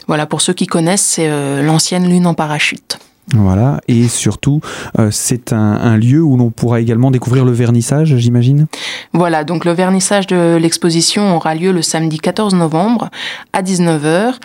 Voilà, 0.07 0.25
pour 0.25 0.41
ceux 0.41 0.53
qui 0.53 0.67
connaissent, 0.67 1.05
c'est 1.05 1.29
euh, 1.29 1.61
l'ancienne 1.61 2.09
lune 2.09 2.27
en 2.27 2.33
parachute. 2.33 2.99
Voilà, 3.33 3.81
et 3.89 4.07
surtout, 4.07 4.61
euh, 4.99 5.09
c'est 5.11 5.51
un, 5.51 5.97
lieu 5.97 6.21
où 6.21 6.37
l'on 6.37 6.49
pourra 6.49 6.79
également 6.79 7.11
découvrir 7.11 7.43
le 7.43 7.51
vernissage, 7.51 8.15
j'imagine? 8.15 8.67
Voilà, 9.11 9.43
donc 9.43 9.65
le 9.65 9.73
vernissage 9.73 10.27
de 10.27 10.55
l'exposition 10.55 11.35
aura 11.35 11.53
lieu 11.53 11.73
le 11.73 11.81
samedi 11.81 12.19
14 12.19 12.55
novembre 12.55 13.09
à 13.51 13.61
19h 13.61 14.35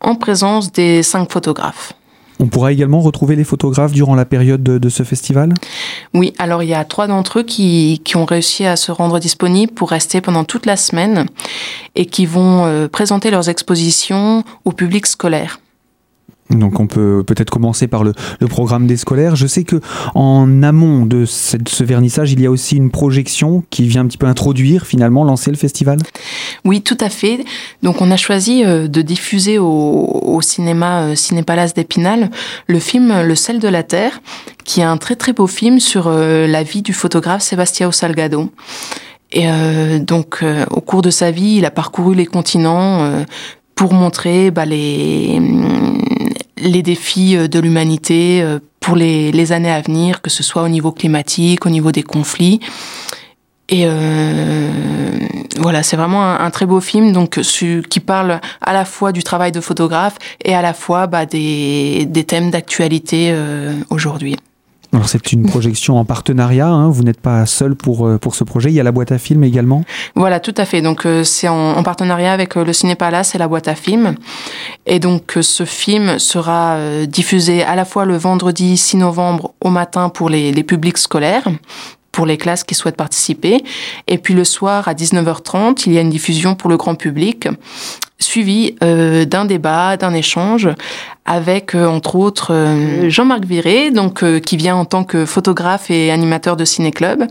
en 0.00 0.14
présence 0.14 0.70
des 0.70 1.02
cinq 1.02 1.32
photographes. 1.32 1.94
On 2.40 2.46
pourra 2.46 2.70
également 2.70 3.00
retrouver 3.00 3.34
les 3.34 3.42
photographes 3.42 3.90
durant 3.90 4.14
la 4.14 4.24
période 4.24 4.62
de, 4.62 4.88
ce 4.88 5.02
festival? 5.02 5.54
Oui, 6.14 6.32
alors 6.38 6.62
il 6.62 6.68
y 6.68 6.74
a 6.74 6.84
trois 6.84 7.08
d'entre 7.08 7.40
eux 7.40 7.42
qui, 7.42 8.00
ont 8.14 8.24
réussi 8.24 8.64
à 8.64 8.76
se 8.76 8.92
rendre 8.92 9.18
disponibles 9.18 9.72
pour 9.72 9.90
rester 9.90 10.20
pendant 10.20 10.44
toute 10.44 10.64
la 10.64 10.76
semaine 10.76 11.26
et 11.96 12.06
qui 12.06 12.26
vont 12.26 12.64
euh, 12.66 12.86
présenter 12.86 13.32
leurs 13.32 13.48
expositions 13.48 14.44
au 14.64 14.70
public 14.70 15.06
scolaire. 15.06 15.58
Donc 16.50 16.80
on 16.80 16.86
peut 16.86 17.22
peut-être 17.26 17.50
commencer 17.50 17.88
par 17.88 18.04
le, 18.04 18.14
programme 18.48 18.86
des 18.86 18.96
scolaires. 18.96 19.36
Je 19.36 19.46
sais 19.46 19.64
que 19.64 19.80
en 20.14 20.62
amont 20.62 21.04
de 21.04 21.24
ce 21.26 21.84
vernissage, 21.84 22.32
il 22.32 22.40
y 22.40 22.46
a 22.46 22.50
aussi 22.50 22.76
une 22.76 22.90
projection 22.90 23.62
qui 23.70 23.86
vient 23.86 24.02
un 24.02 24.06
petit 24.06 24.18
peu 24.18 24.26
introduire 24.26 24.86
finalement, 24.86 25.24
lancer 25.24 25.50
le 25.50 25.56
festival? 25.56 25.98
Oui, 26.64 26.82
tout 26.82 26.96
à 27.00 27.10
fait. 27.10 27.44
Donc 27.82 28.00
on 28.00 28.10
a 28.10 28.16
choisi 28.16 28.64
euh, 28.64 28.88
de 28.88 29.02
diffuser 29.02 29.58
au, 29.58 30.40
cinéma 30.40 31.02
euh, 31.02 31.14
Cinépalace 31.14 31.74
d'Épinal 31.74 32.30
le 32.66 32.78
film 32.78 33.22
Le 33.22 33.34
sel 33.34 33.58
de 33.58 33.68
la 33.68 33.82
terre, 33.82 34.20
qui 34.64 34.80
est 34.80 34.84
un 34.84 34.96
très 34.96 35.16
très 35.16 35.32
beau 35.32 35.46
film 35.46 35.80
sur 35.80 36.06
euh, 36.06 36.46
la 36.46 36.62
vie 36.62 36.82
du 36.82 36.92
photographe 36.92 37.42
Sébastien 37.42 37.90
Salgado. 37.92 38.50
Et 39.30 39.46
donc, 40.00 40.42
au 40.70 40.80
cours 40.80 41.02
de 41.02 41.10
sa 41.10 41.30
vie, 41.30 41.56
il 41.58 41.66
a 41.66 41.70
parcouru 41.70 42.14
les 42.14 42.24
continents 42.24 43.12
pour 43.74 43.92
montrer 43.92 44.50
bah, 44.50 44.64
les, 44.64 45.38
les 46.60 46.82
défis 46.82 47.36
euh, 47.36 47.48
de 47.48 47.58
l'humanité 47.58 48.42
euh, 48.42 48.58
pour 48.80 48.96
les, 48.96 49.52
années 49.52 49.70
à 49.70 49.80
venir, 49.80 50.22
que 50.22 50.30
ce 50.30 50.42
soit 50.42 50.62
au 50.62 50.68
niveau 50.68 50.92
climatique, 50.92 51.66
au 51.66 51.70
niveau 51.70 51.92
des 51.92 52.02
conflits. 52.02 52.60
Et 53.68 53.82
euh, 53.84 54.70
voilà, 55.58 55.82
c'est 55.82 55.96
vraiment 55.96 56.24
un, 56.24 56.50
très 56.50 56.64
beau 56.64 56.80
film 56.80 57.12
donc 57.12 57.38
qui 57.40 58.00
parle 58.00 58.40
à 58.62 58.72
la 58.72 58.86
fois 58.86 59.12
du 59.12 59.22
travail 59.22 59.52
de 59.52 59.60
photographe 59.60 60.16
et 60.42 60.54
à 60.54 60.62
la 60.62 60.72
fois 60.72 61.06
bah, 61.06 61.26
des, 61.26 62.06
des 62.06 62.24
thèmes 62.24 62.50
d'actualité 62.50 63.36
aujourd'hui. 63.90 64.36
Alors 64.92 65.06
c'est 65.06 65.32
une 65.32 65.44
projection 65.44 65.98
en 65.98 66.06
partenariat, 66.06 66.68
hein. 66.68 66.88
vous 66.88 67.02
n'êtes 67.02 67.20
pas 67.20 67.44
seul 67.44 67.74
pour, 67.74 68.06
euh, 68.06 68.16
pour 68.16 68.34
ce 68.34 68.42
projet, 68.42 68.70
il 68.70 68.74
y 68.74 68.80
a 68.80 68.82
la 68.82 68.92
boîte 68.92 69.12
à 69.12 69.18
film 69.18 69.44
également 69.44 69.84
Voilà, 70.14 70.40
tout 70.40 70.54
à 70.56 70.64
fait. 70.64 70.80
Donc 70.80 71.04
euh, 71.04 71.24
c'est 71.24 71.48
en, 71.48 71.82
partenariat 71.82 72.32
avec 72.32 72.56
euh, 72.56 72.64
le 72.64 72.72
Ciné 72.72 72.94
Palace 72.94 73.34
et 73.34 73.38
la 73.38 73.48
boîte 73.48 73.68
à 73.68 73.74
film. 73.74 74.14
Et 74.86 74.98
donc 74.98 75.36
ce 75.42 75.64
film 75.64 76.18
sera 76.18 76.78
diffusé 77.06 77.62
à 77.62 77.74
la 77.76 77.84
fois 77.84 78.06
le 78.06 78.16
vendredi 78.16 78.78
6 78.78 78.96
novembre 78.96 79.52
au 79.60 79.68
matin 79.68 80.08
pour 80.08 80.30
les, 80.30 80.52
les 80.52 80.62
publics 80.62 80.96
scolaires, 80.96 81.48
pour 82.18 82.26
les 82.26 82.36
classes 82.36 82.64
qui 82.64 82.74
souhaitent 82.74 82.96
participer. 82.96 83.62
Et 84.08 84.18
puis 84.18 84.34
le 84.34 84.42
soir 84.42 84.88
à 84.88 84.94
19h30, 84.94 85.84
il 85.86 85.92
y 85.92 85.98
a 85.98 86.00
une 86.00 86.10
diffusion 86.10 86.56
pour 86.56 86.68
le 86.68 86.76
grand 86.76 86.96
public 86.96 87.46
suivi 88.18 88.74
euh, 88.82 89.24
d'un 89.24 89.44
débat, 89.44 89.96
d'un 89.96 90.12
échange 90.14 90.68
avec 91.24 91.76
euh, 91.76 91.86
entre 91.86 92.16
autres 92.16 92.52
euh, 92.52 93.08
Jean-Marc 93.08 93.44
Viré, 93.44 93.92
donc 93.92 94.24
qui 94.40 94.56
vient 94.56 94.74
en 94.74 94.84
tant 94.84 95.04
que 95.04 95.26
photographe 95.26 95.92
et 95.92 96.10
animateur 96.10 96.56
de 96.56 96.64
ciné 96.64 96.90
club, 96.90 97.22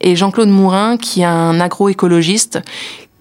et 0.00 0.14
Jean-Claude 0.14 0.50
Mourin, 0.50 0.98
qui 0.98 1.22
est 1.22 1.24
un 1.24 1.58
agroécologiste 1.58 2.60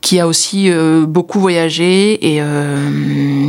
qui 0.02 0.20
a 0.20 0.28
aussi 0.28 0.70
beaucoup 1.08 1.40
voyagé 1.40 2.36
et 2.36 2.40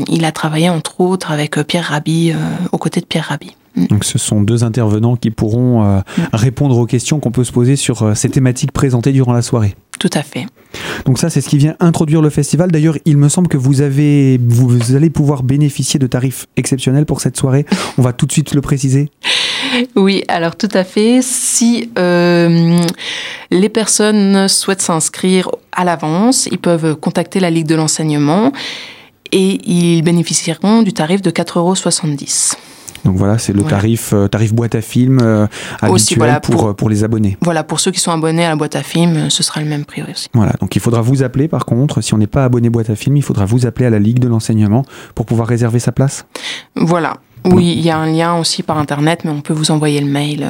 il 0.09 0.25
a 0.25 0.33
travaillé 0.33 0.71
entre 0.71 1.03
autres 1.03 1.31
avec 1.31 1.61
Pierre 1.65 1.85
Rabhi, 1.85 2.33
aux 2.73 2.79
côtés 2.79 3.01
de 3.01 3.07
Pierre 3.07 3.27
Rabhi. 3.27 3.55
Donc 3.89 4.05
ce 4.05 4.19
sont 4.19 4.43
deux 4.43 4.65
intervenants 4.65 5.17
qui 5.17 5.31
pourront 5.31 5.83
mm. 5.83 6.03
répondre 6.33 6.77
aux 6.77 6.87
questions 6.87 7.21
qu'on 7.21 7.31
peut 7.31 7.45
se 7.45 7.53
poser 7.53 7.77
sur 7.77 8.17
ces 8.17 8.29
thématiques 8.29 8.73
présentées 8.73 9.13
durant 9.13 9.33
la 9.33 9.43
soirée. 9.43 9.75
Tout 9.99 10.11
à 10.15 10.23
fait. 10.23 10.47
Donc 11.05 11.19
ça, 11.19 11.29
c'est 11.31 11.41
ce 11.41 11.49
qui 11.49 11.59
vient 11.59 11.75
introduire 11.81 12.23
le 12.23 12.31
festival. 12.31 12.71
D'ailleurs, 12.71 12.97
il 13.05 13.17
me 13.17 13.29
semble 13.29 13.49
que 13.49 13.57
vous 13.57 13.81
avez, 13.81 14.39
vous 14.39 14.95
allez 14.95 15.11
pouvoir 15.11 15.43
bénéficier 15.43 15.99
de 15.99 16.07
tarifs 16.07 16.47
exceptionnels 16.57 17.07
pour 17.07 17.21
cette 17.21 17.37
soirée. 17.37 17.67
On 17.97 18.03
va 18.03 18.13
tout 18.13 18.27
de 18.27 18.33
suite 18.33 18.55
le 18.55 18.61
préciser. 18.61 19.11
Oui, 19.97 20.25
alors 20.29 20.57
tout 20.57 20.69
à 20.73 20.85
fait. 20.85 21.21
Si 21.23 21.91
euh, 21.99 22.79
les 23.51 23.69
personnes 23.69 24.49
souhaitent 24.49 24.83
s'inscrire 24.83 25.51
à 25.73 25.85
l'avance, 25.85 26.49
ils 26.51 26.59
peuvent 26.59 26.95
contacter 26.97 27.41
la 27.41 27.51
Ligue 27.51 27.67
de 27.67 27.75
l'enseignement 27.75 28.53
et 29.33 29.61
ils 29.69 30.03
bénéficieront 30.03 30.83
du 30.83 30.93
tarif 30.93 31.23
de 31.23 31.31
4,70 31.31 31.59
euros. 31.59 31.75
Donc 33.05 33.17
voilà, 33.17 33.39
c'est 33.39 33.53
le 33.53 33.63
tarif, 33.63 34.13
euh, 34.13 34.29
tarif 34.29 34.53
boîte 34.53 34.75
à 34.75 34.81
film 34.81 35.19
euh, 35.23 35.47
habituel 35.81 36.41
pour, 36.43 36.75
pour, 36.75 36.89
les 36.89 37.05
abonnés. 37.05 37.37
Voilà, 37.41 37.65
pour 37.65 37.81
ceux 37.81 37.91
qui 37.91 38.01
sont 38.01 38.13
abonnés 38.13 38.45
à 38.45 38.51
la 38.51 38.57
boîte 38.57 38.77
à 38.77 38.83
film, 38.83 39.17
euh, 39.17 39.31
ce 39.31 39.43
sera 39.43 39.61
le 39.61 39.67
même 39.67 39.85
prix 39.85 40.03
aussi. 40.03 40.29
Voilà, 40.35 40.53
donc 40.61 40.77
il 40.77 40.81
faudra 40.81 41.01
vous 41.01 41.23
appeler 41.23 41.49
par 41.49 41.65
contre, 41.65 42.01
si 42.01 42.15
on 42.15 42.19
n'est 42.19 42.27
pas 42.27 42.45
abonné 42.45 42.71
boîte 42.71 42.91
à 42.91 42.97
film, 42.97 43.17
il 43.17 43.23
faudra 43.23 43.45
vous 43.45 43.67
appeler 43.67 43.87
à 43.87 43.91
la 43.91 43.99
Ligue 43.99 44.19
de 44.19 44.29
l'enseignement 44.29 44.85
pour 45.15 45.27
pouvoir 45.27 45.49
réserver 45.49 45.79
sa 45.79 45.93
place. 45.93 46.27
Voilà, 46.77 47.15
oui, 47.45 47.75
il 47.77 47.81
y 47.81 47.91
a 47.91 47.99
un 47.99 48.07
lien 48.07 48.37
aussi 48.37 48.63
par 48.63 48.79
Internet, 48.79 49.23
mais 49.25 49.31
on 49.31 49.41
peut 49.41 49.55
vous 49.55 49.71
envoyer 49.71 50.01
le 50.01 50.09
mail 50.09 50.47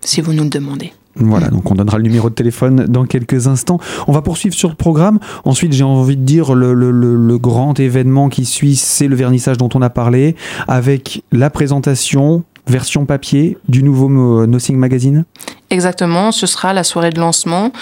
si 0.00 0.20
vous 0.20 0.32
nous 0.32 0.44
le 0.44 0.48
demandez. 0.48 0.92
Voilà, 1.16 1.48
donc 1.48 1.70
on 1.70 1.74
donnera 1.74 1.98
le 1.98 2.04
numéro 2.04 2.30
de 2.30 2.34
téléphone 2.34 2.86
dans 2.86 3.04
quelques 3.04 3.48
instants. 3.48 3.78
On 4.06 4.12
va 4.12 4.22
poursuivre 4.22 4.54
sur 4.54 4.68
le 4.68 4.76
programme. 4.76 5.18
Ensuite, 5.44 5.72
j'ai 5.72 5.84
envie 5.84 6.16
de 6.16 6.22
dire 6.22 6.54
le, 6.54 7.38
grand 7.38 7.78
événement 7.80 8.28
qui 8.28 8.44
suit, 8.44 8.76
c'est 8.76 9.08
le 9.08 9.16
vernissage 9.16 9.56
dont 9.56 9.68
on 9.74 9.82
a 9.82 9.90
parlé, 9.90 10.36
avec 10.68 11.22
la 11.32 11.50
présentation 11.50 12.44
version 12.66 13.06
papier 13.06 13.58
du 13.68 13.82
nouveau 13.82 14.08
Nothing 14.46 14.76
Magazine 14.76 15.24
Exactement, 15.70 16.30
ce 16.30 16.46
sera 16.46 16.72
la 16.72 16.84
soirée 16.84 17.10
de 17.10 17.18
lancement. 17.18 17.72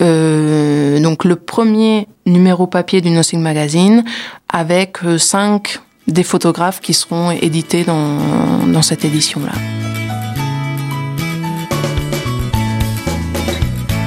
Euh, 0.00 1.00
donc 1.00 1.24
le 1.24 1.36
premier 1.36 2.06
numéro 2.26 2.66
papier 2.66 3.00
du 3.00 3.10
Nothing 3.10 3.40
Magazine 3.40 4.04
avec 4.52 5.04
euh, 5.04 5.18
cinq 5.18 5.80
des 6.06 6.24
photographes 6.24 6.80
qui 6.80 6.94
seront 6.94 7.30
édités 7.30 7.84
dans 7.84 8.82
cette 8.82 9.04
édition-là. 9.04 9.52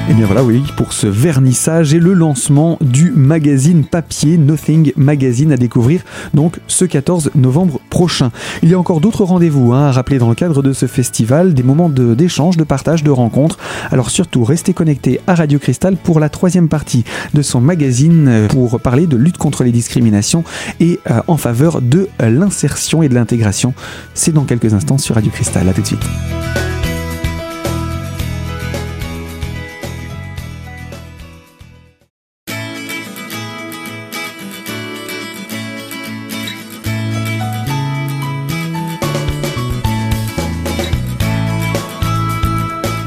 Et 0.06 0.12
eh 0.12 0.14
bien 0.14 0.26
voilà, 0.26 0.44
oui, 0.44 0.62
pour 0.76 0.92
ce 0.92 1.08
vernissage 1.08 1.92
et 1.92 1.98
le 1.98 2.12
lancement 2.12 2.78
du 2.80 3.10
magazine 3.10 3.82
papier 3.82 4.38
Nothing 4.38 4.92
Magazine 4.94 5.50
à 5.50 5.56
découvrir 5.56 6.02
donc 6.32 6.60
ce 6.68 6.84
14 6.84 7.32
novembre 7.34 7.80
prochain. 7.90 8.30
Il 8.62 8.68
y 8.68 8.74
a 8.74 8.78
encore 8.78 9.00
d'autres 9.00 9.24
rendez-vous 9.24 9.72
hein, 9.72 9.88
à 9.88 9.90
rappeler 9.90 10.18
dans 10.18 10.28
le 10.28 10.36
cadre 10.36 10.62
de 10.62 10.72
ce 10.72 10.86
festival, 10.86 11.54
des 11.54 11.64
moments 11.64 11.88
d'échange, 11.88 12.56
de, 12.56 12.62
partage, 12.62 13.02
de 13.02 13.10
rencontres. 13.10 13.58
Alors 13.90 14.10
surtout, 14.10 14.44
restez 14.44 14.74
connectés 14.74 15.20
à 15.26 15.34
Radio 15.34 15.58
Cristal 15.58 15.96
pour 15.96 16.20
la 16.20 16.28
troisième 16.28 16.68
partie 16.68 17.02
de 17.34 17.42
son 17.42 17.60
magazine 17.60 18.28
euh, 18.28 18.46
pour 18.46 18.78
parler 18.78 19.08
de 19.08 19.16
lutte 19.16 19.38
contre 19.38 19.64
les 19.64 19.72
discriminations 19.72 20.44
et 20.78 21.00
euh, 21.10 21.20
en 21.26 21.36
faveur 21.36 21.82
de 21.82 22.08
l'insertion 22.20 23.02
et 23.02 23.08
de 23.08 23.14
l'intégration. 23.16 23.74
C'est 24.14 24.32
dans 24.32 24.44
quelques 24.44 24.72
instants 24.72 24.98
sur 24.98 25.16
Radio 25.16 25.32
Cristal. 25.32 25.68
À 25.68 25.72
tout 25.72 25.82
de 25.82 25.86
suite. 25.88 26.06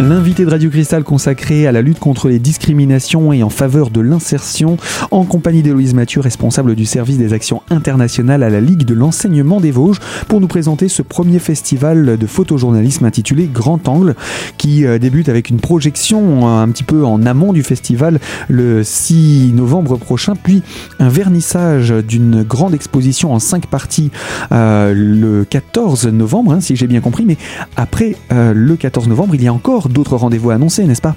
L'invité 0.10 0.44
de 0.44 0.50
Radio 0.50 0.72
Cristal 0.72 1.04
consacré 1.04 1.68
à 1.68 1.72
la 1.72 1.84
lutte 1.84 2.00
contre 2.00 2.30
les 2.30 2.40
discriminations 2.40 3.32
et 3.32 3.44
en 3.44 3.52
faveur 3.52 3.92
de 3.92 4.02
l'insertion, 4.02 4.78
en 5.12 5.24
compagnie 5.24 5.62
d'Héloïse 5.62 5.94
Mathieu, 5.94 6.20
responsable 6.20 6.74
du 6.74 6.88
service 6.88 7.20
des 7.20 7.32
actions 7.32 7.62
internationales 7.70 8.42
à 8.42 8.50
la 8.50 8.60
Ligue 8.60 8.86
de 8.86 8.96
l'enseignement 8.96 9.62
des 9.62 9.70
Vosges, 9.70 10.00
pour 10.28 10.42
nous 10.42 10.48
présenter 10.48 10.88
ce 10.88 11.04
premier 11.04 11.38
festival 11.38 12.18
de 12.18 12.26
photojournalisme 12.26 13.06
intitulé 13.06 13.48
Grand 13.54 13.88
Angle, 13.88 14.16
qui 14.58 14.84
euh, 14.84 14.98
débute 14.98 15.30
avec 15.30 15.52
une 15.52 15.60
projection 15.60 16.48
euh, 16.48 16.64
un 16.64 16.70
petit 16.70 16.84
peu 16.84 17.06
en 17.06 17.24
amont 17.28 17.54
du 17.54 17.62
festival 17.62 18.20
le 18.48 18.84
6 18.84 19.52
novembre 19.54 19.98
prochain, 19.98 20.34
puis 20.36 20.64
un 20.98 21.10
vernissage 21.10 21.92
d'une 21.92 22.42
grande 22.42 22.74
exposition 22.74 23.32
en 23.32 23.38
cinq 23.38 23.68
parties 23.68 24.10
euh, 24.52 24.92
le 24.96 25.46
14 25.46 26.08
novembre, 26.08 26.54
hein, 26.54 26.62
si 26.62 26.76
j'ai 26.76 26.88
bien 26.88 27.00
compris, 27.00 27.26
mais 27.28 27.38
après 27.76 28.16
le 28.32 28.76
14 28.76 29.08
novembre, 29.08 29.36
il 29.36 29.44
y 29.44 29.48
a 29.48 29.54
encore 29.54 29.88
d'autres 30.00 30.16
rendez-vous 30.16 30.50
annoncés, 30.50 30.86
n'est-ce 30.86 31.02
pas? 31.02 31.16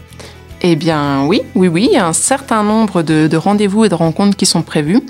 Eh 0.60 0.76
bien 0.76 1.24
oui, 1.24 1.42
oui, 1.54 1.68
oui, 1.68 1.96
a 1.96 2.06
un 2.06 2.12
certain 2.12 2.62
nombre 2.62 3.02
de, 3.02 3.36
rendez-vous 3.36 3.84
et 3.84 3.88
de 3.88 3.94
rencontres 3.94 4.36
qui 4.36 4.46
sont 4.46 4.62
prévus. 4.62 5.00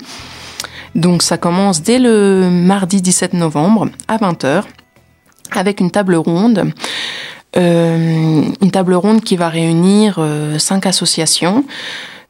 Donc 0.95 1.23
ça 1.23 1.37
commence 1.37 1.81
dès 1.81 1.97
le 1.97 2.49
mardi 2.51 3.01
17 3.01 3.33
novembre 3.33 3.89
à 4.07 4.17
20h 4.17 4.63
avec 5.51 5.79
une 5.79 5.89
table 5.89 6.15
ronde. 6.15 6.71
Euh, 7.55 8.43
une 8.61 8.71
table 8.71 8.93
ronde 8.93 9.21
qui 9.21 9.35
va 9.35 9.49
réunir 9.49 10.17
euh, 10.19 10.59
cinq 10.59 10.85
associations. 10.85 11.65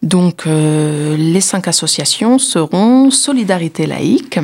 Donc 0.02 0.44
euh, 0.48 1.16
les 1.18 1.42
cinq 1.42 1.68
associations 1.68 2.38
seront 2.40 3.10
Solidarité 3.10 3.86
laïque, 3.86 4.40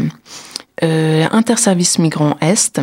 Interservice 0.81 1.99
Migrants 1.99 2.37
Est, 2.39 2.79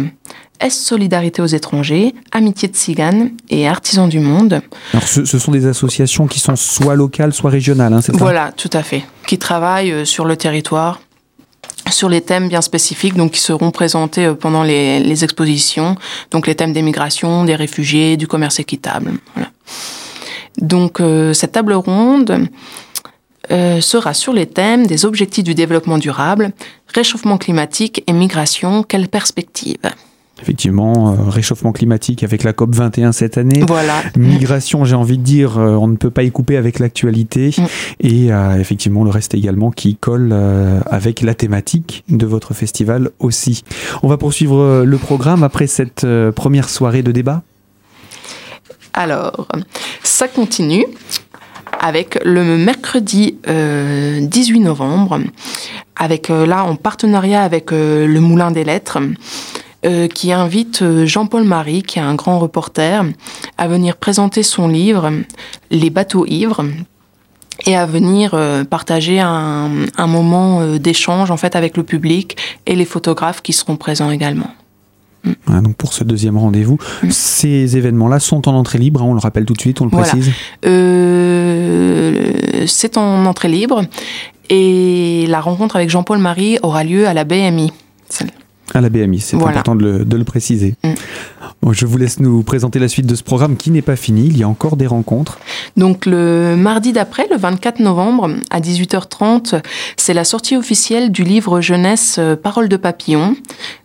est 0.60 0.70
Solidarité 0.70 1.42
aux 1.42 1.46
étrangers, 1.46 2.14
Amitié 2.32 2.68
de 2.68 2.74
Tzigane 2.74 3.30
et 3.48 3.68
Artisans 3.68 4.08
du 4.08 4.20
Monde. 4.20 4.60
Alors 4.92 5.06
ce, 5.06 5.24
sont 5.24 5.52
des 5.52 5.66
associations 5.66 6.26
qui 6.26 6.40
sont 6.40 6.56
soit 6.56 6.94
locales, 6.94 7.32
soit 7.32 7.50
régionales, 7.50 7.92
hein, 7.92 8.00
c'est 8.00 8.12
ça? 8.12 8.18
Voilà, 8.18 8.52
tout 8.52 8.70
à 8.72 8.82
fait. 8.82 9.04
Qui 9.26 9.38
travaillent 9.38 9.92
euh, 9.92 10.04
sur 10.04 10.24
le 10.24 10.36
territoire, 10.36 11.00
sur 11.90 12.08
les 12.08 12.20
thèmes 12.20 12.48
bien 12.48 12.60
spécifiques, 12.60 13.14
donc 13.14 13.32
qui 13.32 13.40
seront 13.40 13.70
présentés 13.70 14.26
euh, 14.26 14.34
pendant 14.34 14.62
les, 14.62 15.24
expositions, 15.24 15.96
donc 16.30 16.46
les 16.46 16.54
thèmes 16.54 16.72
des 16.72 16.82
migrations, 16.82 17.44
des 17.44 17.56
réfugiés, 17.56 18.16
du 18.16 18.26
commerce 18.26 18.58
équitable. 18.60 19.12
Donc 20.58 21.00
euh, 21.00 21.32
cette 21.32 21.52
table 21.52 21.74
ronde 21.74 22.48
sera 23.48 24.12
sur 24.12 24.32
les 24.32 24.46
thèmes 24.46 24.88
des 24.88 25.04
objectifs 25.04 25.44
du 25.44 25.54
développement 25.54 25.98
durable, 25.98 26.50
réchauffement 26.92 27.38
climatique 27.38 28.02
et 28.08 28.12
migration, 28.12 28.82
quelle 28.82 29.06
perspective? 29.06 29.78
Effectivement, 30.42 31.12
euh, 31.12 31.30
réchauffement 31.30 31.72
climatique 31.72 32.22
avec 32.22 32.44
la 32.44 32.52
COP 32.52 32.74
21 32.74 33.12
cette 33.12 33.38
année. 33.38 33.64
Voilà. 33.66 34.02
Migration, 34.16 34.84
j'ai 34.84 34.94
envie 34.94 35.16
de 35.16 35.22
dire, 35.22 35.58
euh, 35.58 35.76
on 35.76 35.88
ne 35.88 35.96
peut 35.96 36.10
pas 36.10 36.24
y 36.24 36.30
couper 36.30 36.58
avec 36.58 36.78
l'actualité. 36.78 37.54
Mm. 37.56 37.62
Et 38.00 38.32
euh, 38.32 38.60
effectivement, 38.60 39.02
le 39.02 39.08
reste 39.08 39.32
également 39.32 39.70
qui 39.70 39.96
colle 39.96 40.34
avec 40.90 41.22
la 41.22 41.34
thématique 41.34 42.04
de 42.08 42.26
votre 42.26 42.52
festival 42.52 43.10
aussi. 43.18 43.62
On 44.02 44.08
va 44.08 44.18
poursuivre 44.18 44.82
le 44.84 44.98
programme 44.98 45.42
après 45.42 45.66
cette 45.66 46.06
première 46.34 46.68
soirée 46.68 47.02
de 47.02 47.12
débat. 47.12 47.42
Alors, 48.92 49.48
ça 50.02 50.28
continue 50.28 50.84
avec 51.80 52.18
le 52.24 52.56
mercredi 52.58 53.38
18 53.46 54.60
novembre, 54.60 55.20
avec 55.96 56.28
là 56.28 56.64
en 56.64 56.76
partenariat 56.76 57.42
avec 57.42 57.70
le 57.70 58.18
Moulin 58.18 58.50
des 58.50 58.64
Lettres. 58.64 58.98
Euh, 59.86 60.08
qui 60.08 60.32
invite 60.32 60.82
euh, 60.82 61.06
Jean-Paul 61.06 61.44
Marie, 61.44 61.82
qui 61.82 62.00
est 62.00 62.02
un 62.02 62.16
grand 62.16 62.40
reporter, 62.40 63.04
à 63.56 63.68
venir 63.68 63.96
présenter 63.96 64.42
son 64.42 64.66
livre 64.66 65.12
Les 65.70 65.90
bateaux 65.90 66.26
ivres 66.26 66.64
et 67.66 67.76
à 67.76 67.86
venir 67.86 68.32
euh, 68.34 68.64
partager 68.64 69.20
un, 69.20 69.70
moment 70.08 70.76
d'échange 70.76 71.30
en 71.30 71.36
fait 71.36 71.54
avec 71.54 71.76
le 71.76 71.84
public 71.84 72.36
et 72.66 72.74
les 72.74 72.84
photographes 72.84 73.42
qui 73.42 73.52
seront 73.52 73.76
présents 73.76 74.10
également. 74.10 74.50
Mm. 75.24 75.60
donc 75.60 75.76
pour 75.76 75.92
ce 75.92 76.02
deuxième 76.02 76.36
rendez-vous, 76.36 76.78
mm. 77.04 77.10
ces 77.10 77.76
événements-là 77.76 78.18
sont 78.18 78.48
en 78.48 78.54
entrée 78.54 78.78
libre, 78.78 79.02
hein, 79.02 79.06
on 79.06 79.14
le 79.14 79.20
rappelle 79.20 79.44
tout 79.44 79.54
de 79.54 79.60
suite, 79.60 79.80
on 79.80 79.84
le 79.84 79.90
précise. 79.90 80.32
c'est 82.66 82.96
en 82.96 83.24
entrée 83.24 83.48
libre 83.48 83.82
et 84.48 85.26
la 85.28 85.40
rencontre 85.40 85.76
avec 85.76 85.90
Jean-Paul 85.90 86.18
Marie 86.18 86.58
aura 86.62 86.82
lieu 86.82 87.06
à 87.06 87.14
la 87.14 87.22
BMI. 87.22 87.70
À 88.74 88.80
la 88.80 88.88
BMI, 88.88 89.20
c'est 89.20 89.36
important 89.36 89.74
de 89.74 90.04
le, 90.16 90.24
préciser. 90.24 90.74
Mm. 90.82 91.72
je 91.72 91.86
vous 91.86 91.96
laisse 91.96 92.20
nous 92.20 92.42
présenter 92.42 92.78
la 92.78 92.88
suite 92.88 93.06
de 93.06 93.14
ce 93.14 93.22
programme 93.22 93.56
qui 93.56 93.70
n'est 93.70 93.82
pas 93.82 93.96
fini. 93.96 94.26
Il 94.26 94.36
y 94.36 94.42
a 94.42 94.48
encore 94.48 94.76
des 94.76 94.86
rencontres. 94.86 95.38
Donc 95.76 96.06
le 96.06 96.56
mardi 96.56 96.92
d'après, 96.92 97.26
le 97.30 97.36
24 97.36 97.80
novembre, 97.80 98.30
à 98.50 98.60
18h30, 98.60 99.62
c'est 99.96 100.14
la 100.14 100.24
sortie 100.24 100.56
officielle 100.56 101.12
du 101.12 101.22
livre 101.22 101.60
jeunesse 101.60 102.16
euh, 102.18 102.36
Parole 102.36 102.68
de 102.68 102.76
papillon, 102.76 103.36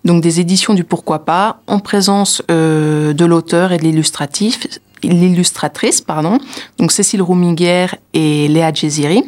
donc 0.03 0.21
des 0.21 0.39
éditions 0.39 0.73
du 0.73 0.83
Pourquoi 0.83 1.25
pas, 1.25 1.61
en 1.67 1.79
présence 1.79 2.41
euh, 2.49 3.13
de 3.13 3.25
l'auteur 3.25 3.71
et 3.71 3.77
de 3.77 3.83
l'illustratif 3.83 4.67
l'illustratrice, 5.03 6.01
pardon, 6.01 6.37
donc 6.77 6.91
Cécile 6.91 7.21
Roumiguer 7.21 7.87
et 8.13 8.47
Léa 8.47 8.71
Djeziri. 8.73 9.23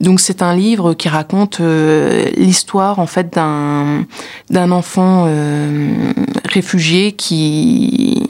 Donc 0.00 0.20
c'est 0.20 0.42
un 0.42 0.54
livre 0.54 0.94
qui 0.94 1.08
raconte 1.08 1.60
euh, 1.60 2.30
l'histoire 2.36 2.98
en 2.98 3.06
fait 3.06 3.32
d'un 3.32 4.04
d'un 4.50 4.70
enfant 4.70 5.24
euh, 5.26 6.12
réfugié 6.44 7.12
qui, 7.12 8.26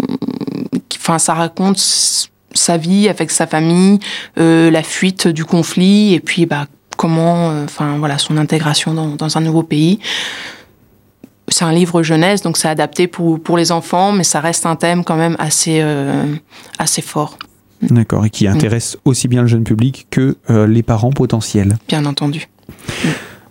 enfin 0.96 1.18
ça 1.18 1.34
raconte 1.34 1.78
sa 1.78 2.76
vie 2.76 3.08
avec 3.08 3.30
sa 3.30 3.46
famille, 3.46 3.98
euh, 4.38 4.70
la 4.70 4.82
fuite 4.82 5.28
du 5.28 5.44
conflit 5.44 6.14
et 6.14 6.20
puis 6.20 6.46
bah 6.46 6.66
comment, 6.96 7.48
enfin 7.64 7.98
voilà 7.98 8.16
son 8.16 8.38
intégration 8.38 8.94
dans, 8.94 9.08
dans 9.08 9.36
un 9.36 9.40
nouveau 9.42 9.62
pays 9.62 9.98
c'est 11.48 11.64
un 11.64 11.72
livre 11.72 12.02
jeunesse, 12.02 12.42
donc 12.42 12.56
c'est 12.56 12.68
adapté 12.68 13.06
pour, 13.06 13.40
pour 13.40 13.56
les 13.56 13.72
enfants, 13.72 14.12
mais 14.12 14.24
ça 14.24 14.40
reste 14.40 14.66
un 14.66 14.76
thème 14.76 15.04
quand 15.04 15.16
même 15.16 15.36
assez, 15.38 15.80
euh, 15.80 16.24
assez 16.78 17.02
fort. 17.02 17.38
D'accord, 17.82 18.24
et 18.24 18.30
qui 18.30 18.48
mm. 18.48 18.52
intéresse 18.52 18.98
aussi 19.04 19.28
bien 19.28 19.42
le 19.42 19.48
jeune 19.48 19.64
public 19.64 20.06
que 20.10 20.36
euh, 20.50 20.66
les 20.66 20.82
parents 20.82 21.10
potentiels. 21.10 21.78
Bien 21.88 22.04
entendu. 22.04 22.48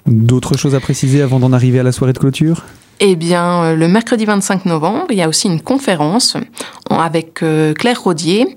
D'autres 0.05 0.57
choses 0.57 0.75
à 0.75 0.79
préciser 0.79 1.21
avant 1.21 1.39
d'en 1.39 1.53
arriver 1.53 1.79
à 1.79 1.83
la 1.83 1.91
soirée 1.91 2.13
de 2.13 2.19
clôture? 2.19 2.65
Eh 2.99 3.15
bien, 3.15 3.63
euh, 3.63 3.75
le 3.75 3.87
mercredi 3.87 4.25
25 4.25 4.65
novembre, 4.65 5.05
il 5.09 5.17
y 5.17 5.21
a 5.21 5.29
aussi 5.29 5.47
une 5.47 5.61
conférence 5.61 6.37
avec 6.89 7.35
Claire 7.35 8.01
Rodier 8.01 8.55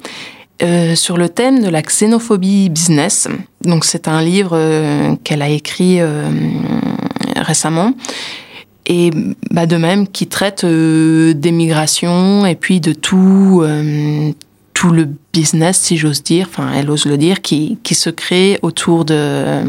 sur 0.94 1.16
le 1.16 1.28
thème 1.28 1.62
de 1.62 1.68
la 1.68 1.82
xénophobie 1.82 2.68
business. 2.68 3.28
Donc, 3.62 3.84
c'est 3.84 4.08
un 4.08 4.20
livre 4.20 5.16
qu'elle 5.22 5.42
a 5.42 5.48
écrit 5.48 6.00
récemment 7.36 7.94
et 8.88 9.10
bah, 9.50 9.66
de 9.66 9.76
même 9.76 10.08
qui 10.08 10.26
traite 10.26 10.64
euh, 10.64 11.34
des 11.34 11.52
migrations 11.52 12.46
et 12.46 12.54
puis 12.54 12.80
de 12.80 12.92
tout 12.92 13.60
euh, 13.62 14.32
tout 14.72 14.90
le 14.90 15.08
business 15.32 15.78
si 15.78 15.96
j'ose 15.96 16.22
dire 16.22 16.46
enfin 16.48 16.72
elle 16.74 16.90
ose 16.90 17.04
le 17.04 17.18
dire 17.18 17.42
qui, 17.42 17.78
qui 17.82 17.94
se 17.94 18.10
crée 18.10 18.58
autour 18.62 19.04
de 19.04 19.60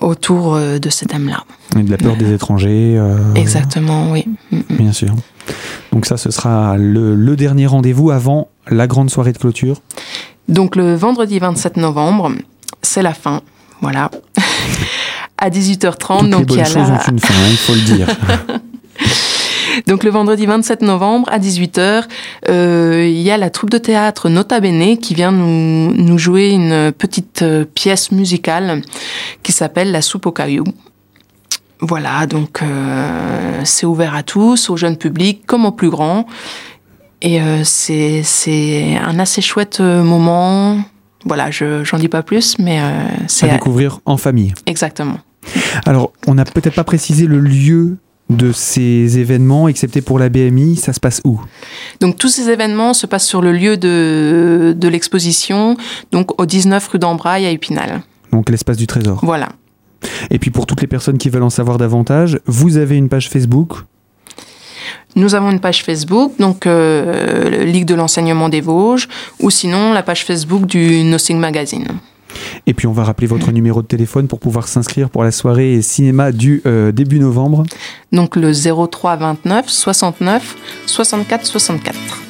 autour 0.00 0.54
euh, 0.54 0.78
de 0.78 0.90
ce 0.90 1.04
thème 1.04 1.28
là 1.28 1.44
et 1.78 1.82
de 1.84 1.90
la 1.90 1.96
peur 1.96 2.16
des 2.16 2.32
étrangers 2.32 3.00
exactement 3.36 4.10
oui. 4.10 4.26
Mm, 4.50 4.56
mm. 4.56 4.76
bien 4.76 4.92
sûr. 4.92 5.14
Donc 5.92 6.06
ça 6.06 6.16
ce 6.16 6.30
sera 6.30 6.76
le, 6.76 7.14
le 7.14 7.36
dernier 7.36 7.66
rendez-vous 7.66 8.10
avant 8.10 8.48
la 8.68 8.88
grande 8.88 9.10
soirée 9.10 9.32
de 9.32 9.38
clôture. 9.38 9.80
Donc 10.48 10.74
le 10.74 10.94
vendredi 10.94 11.38
27 11.38 11.76
novembre 11.76 12.32
c'est 12.82 13.02
la 13.02 13.14
fin. 13.14 13.42
Voilà 13.80 14.10
à 15.38 15.50
18h30. 15.50 16.20
Toutes 16.20 16.30
donc 16.30 16.50
les 16.50 16.56
bonnes 16.56 16.64
choses 16.64 16.76
ont 16.76 17.10
une 17.10 17.18
fin, 17.18 17.34
il 17.50 17.56
faut 17.56 17.74
le 17.74 17.80
dire. 17.80 18.08
Donc 19.86 20.04
le 20.04 20.10
vendredi 20.10 20.46
27 20.46 20.82
novembre 20.82 21.28
à 21.30 21.38
18h, 21.38 22.04
euh, 22.48 23.06
il 23.06 23.20
y 23.20 23.30
a 23.30 23.36
la 23.36 23.50
troupe 23.50 23.70
de 23.70 23.78
théâtre 23.78 24.28
Nota 24.28 24.58
Bene 24.60 24.96
qui 24.96 25.14
vient 25.14 25.32
nous, 25.32 25.92
nous 25.92 26.18
jouer 26.18 26.48
une 26.48 26.92
petite 26.92 27.42
euh, 27.42 27.64
pièce 27.64 28.10
musicale 28.10 28.82
qui 29.42 29.52
s'appelle 29.52 29.92
La 29.92 30.02
soupe 30.02 30.26
au 30.26 30.32
caillou. 30.32 30.64
Voilà, 31.80 32.26
donc 32.26 32.62
euh, 32.62 33.60
c'est 33.64 33.84
ouvert 33.84 34.14
à 34.14 34.22
tous, 34.22 34.70
au 34.70 34.78
jeune 34.78 34.96
public 34.96 35.44
comme 35.46 35.66
au 35.66 35.72
plus 35.72 35.90
grand. 35.90 36.26
Et 37.22 37.40
c'est 37.64 38.96
un 38.96 39.18
assez 39.18 39.40
chouette 39.40 39.80
moment. 39.80 40.78
Voilà, 41.26 41.50
je 41.50 41.84
j'en 41.84 41.98
dis 41.98 42.08
pas 42.08 42.22
plus, 42.22 42.58
mais 42.58 42.80
euh, 42.80 43.06
c'est 43.26 43.50
à 43.50 43.54
découvrir 43.54 43.98
en 44.06 44.16
famille. 44.16 44.54
Exactement. 44.66 45.18
Alors, 45.84 46.12
on 46.26 46.34
n'a 46.34 46.44
peut-être 46.44 46.74
pas 46.74 46.84
précisé 46.84 47.26
le 47.26 47.40
lieu 47.40 47.98
de 48.30 48.52
ces 48.52 49.18
événements, 49.18 49.68
excepté 49.68 50.00
pour 50.00 50.18
la 50.18 50.28
BMI, 50.28 50.76
ça 50.76 50.92
se 50.92 50.98
passe 50.98 51.20
où? 51.24 51.40
Donc 52.00 52.16
tous 52.16 52.28
ces 52.28 52.48
événements 52.48 52.92
se 52.92 53.06
passent 53.06 53.26
sur 53.26 53.40
le 53.40 53.52
lieu 53.52 53.76
de, 53.76 54.74
de 54.76 54.88
l'exposition, 54.88 55.76
donc 56.10 56.40
au 56.40 56.46
19 56.46 56.88
rue 56.88 56.98
d'Ambraille 56.98 57.46
à 57.46 57.50
Épinal. 57.50 58.02
Donc 58.32 58.50
l'espace 58.50 58.76
du 58.76 58.88
trésor. 58.88 59.20
Voilà. 59.22 59.50
Et 60.30 60.38
puis 60.38 60.50
pour 60.50 60.66
toutes 60.66 60.80
les 60.80 60.86
personnes 60.88 61.18
qui 61.18 61.30
veulent 61.30 61.44
en 61.44 61.50
savoir 61.50 61.78
davantage, 61.78 62.40
vous 62.46 62.76
avez 62.76 62.96
une 62.96 63.08
page 63.08 63.30
Facebook 63.30 63.78
Nous 65.14 65.34
avons 65.34 65.50
une 65.50 65.60
page 65.60 65.82
Facebook, 65.82 66.32
donc 66.38 66.66
euh, 66.66 67.64
Ligue 67.64 67.86
de 67.86 67.94
l'enseignement 67.94 68.48
des 68.48 68.60
Vosges, 68.60 69.08
ou 69.40 69.50
sinon 69.50 69.92
la 69.92 70.02
page 70.02 70.24
Facebook 70.24 70.66
du 70.66 71.02
Nothing 71.04 71.38
Magazine. 71.38 71.86
Et 72.66 72.74
puis 72.74 72.86
on 72.86 72.92
va 72.92 73.04
rappeler 73.04 73.26
votre 73.26 73.50
numéro 73.52 73.82
de 73.82 73.86
téléphone 73.86 74.28
pour 74.28 74.40
pouvoir 74.40 74.68
s'inscrire 74.68 75.08
pour 75.08 75.24
la 75.24 75.30
soirée 75.30 75.80
cinéma 75.82 76.32
du 76.32 76.62
euh, 76.66 76.92
début 76.92 77.18
novembre. 77.18 77.64
Donc 78.12 78.36
le 78.36 78.52
03 78.52 79.16
29 79.16 79.68
69 79.68 80.56
64 80.86 81.46
64. 81.46 82.25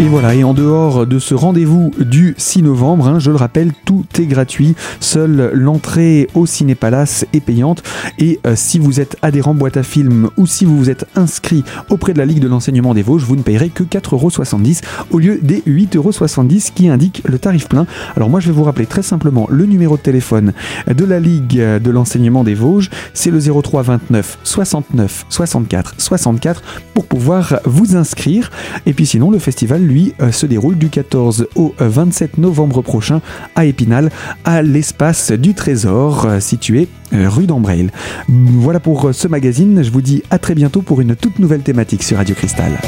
Et 0.00 0.06
voilà, 0.06 0.32
et 0.32 0.44
en 0.44 0.54
dehors 0.54 1.08
de 1.08 1.18
ce 1.18 1.34
rendez-vous 1.34 1.90
du 1.98 2.36
6 2.38 2.62
novembre, 2.62 3.08
hein, 3.08 3.18
je 3.18 3.32
le 3.32 3.36
rappelle, 3.36 3.72
tout 3.84 4.04
est 4.20 4.26
gratuit. 4.26 4.76
Seule 5.00 5.50
l'entrée 5.54 6.28
au 6.34 6.46
Ciné 6.46 6.76
Palace 6.76 7.26
est 7.32 7.40
payante. 7.40 7.82
Et 8.20 8.38
euh, 8.46 8.52
si 8.54 8.78
vous 8.78 9.00
êtes 9.00 9.16
adhérent 9.22 9.54
boîte 9.54 9.76
à 9.76 9.82
film 9.82 10.30
ou 10.36 10.46
si 10.46 10.64
vous 10.64 10.78
vous 10.78 10.88
êtes 10.88 11.04
inscrit 11.16 11.64
auprès 11.90 12.12
de 12.12 12.18
la 12.18 12.26
Ligue 12.26 12.38
de 12.38 12.46
l'enseignement 12.46 12.94
des 12.94 13.02
Vosges, 13.02 13.24
vous 13.24 13.34
ne 13.34 13.42
payerez 13.42 13.70
que 13.70 13.82
4,70€ 13.82 14.82
au 15.10 15.18
lieu 15.18 15.40
des 15.42 15.64
8,70€ 15.66 16.70
qui 16.72 16.88
indiquent 16.88 17.22
le 17.26 17.40
tarif 17.40 17.68
plein. 17.68 17.84
Alors 18.14 18.30
moi 18.30 18.38
je 18.38 18.46
vais 18.46 18.54
vous 18.54 18.62
rappeler 18.64 18.86
très 18.86 19.02
simplement 19.02 19.48
le 19.50 19.66
numéro 19.66 19.96
de 19.96 20.02
téléphone 20.02 20.52
de 20.86 21.04
la 21.04 21.18
Ligue 21.18 21.58
de 21.58 21.90
l'enseignement 21.90 22.44
des 22.44 22.54
Vosges, 22.54 22.88
c'est 23.14 23.32
le 23.32 23.40
03 23.40 23.82
29 23.82 24.38
69 24.44 25.26
64 25.28 25.94
64 25.98 26.62
pour 26.94 27.06
pouvoir 27.06 27.58
vous 27.64 27.96
inscrire. 27.96 28.52
Et 28.86 28.92
puis 28.92 29.04
sinon 29.04 29.32
le 29.32 29.40
festival 29.40 29.87
lui, 29.88 30.14
euh, 30.20 30.30
se 30.30 30.46
déroule 30.46 30.76
du 30.76 30.88
14 30.88 31.48
au 31.56 31.74
27 31.78 32.32
euh, 32.38 32.42
novembre 32.42 32.82
prochain 32.82 33.20
à 33.56 33.64
Épinal, 33.64 34.10
à 34.44 34.62
l'espace 34.62 35.32
du 35.32 35.54
Trésor, 35.54 36.26
euh, 36.26 36.40
situé 36.40 36.88
rue 37.10 37.46
d'Ambrail. 37.46 37.88
Voilà 38.28 38.80
pour 38.80 39.14
ce 39.14 39.28
magazine, 39.28 39.82
je 39.82 39.90
vous 39.90 40.02
dis 40.02 40.22
à 40.30 40.38
très 40.38 40.54
bientôt 40.54 40.82
pour 40.82 41.00
une 41.00 41.16
toute 41.16 41.38
nouvelle 41.38 41.62
thématique 41.62 42.02
sur 42.02 42.18
Radio 42.18 42.34
Cristal. 42.34 42.78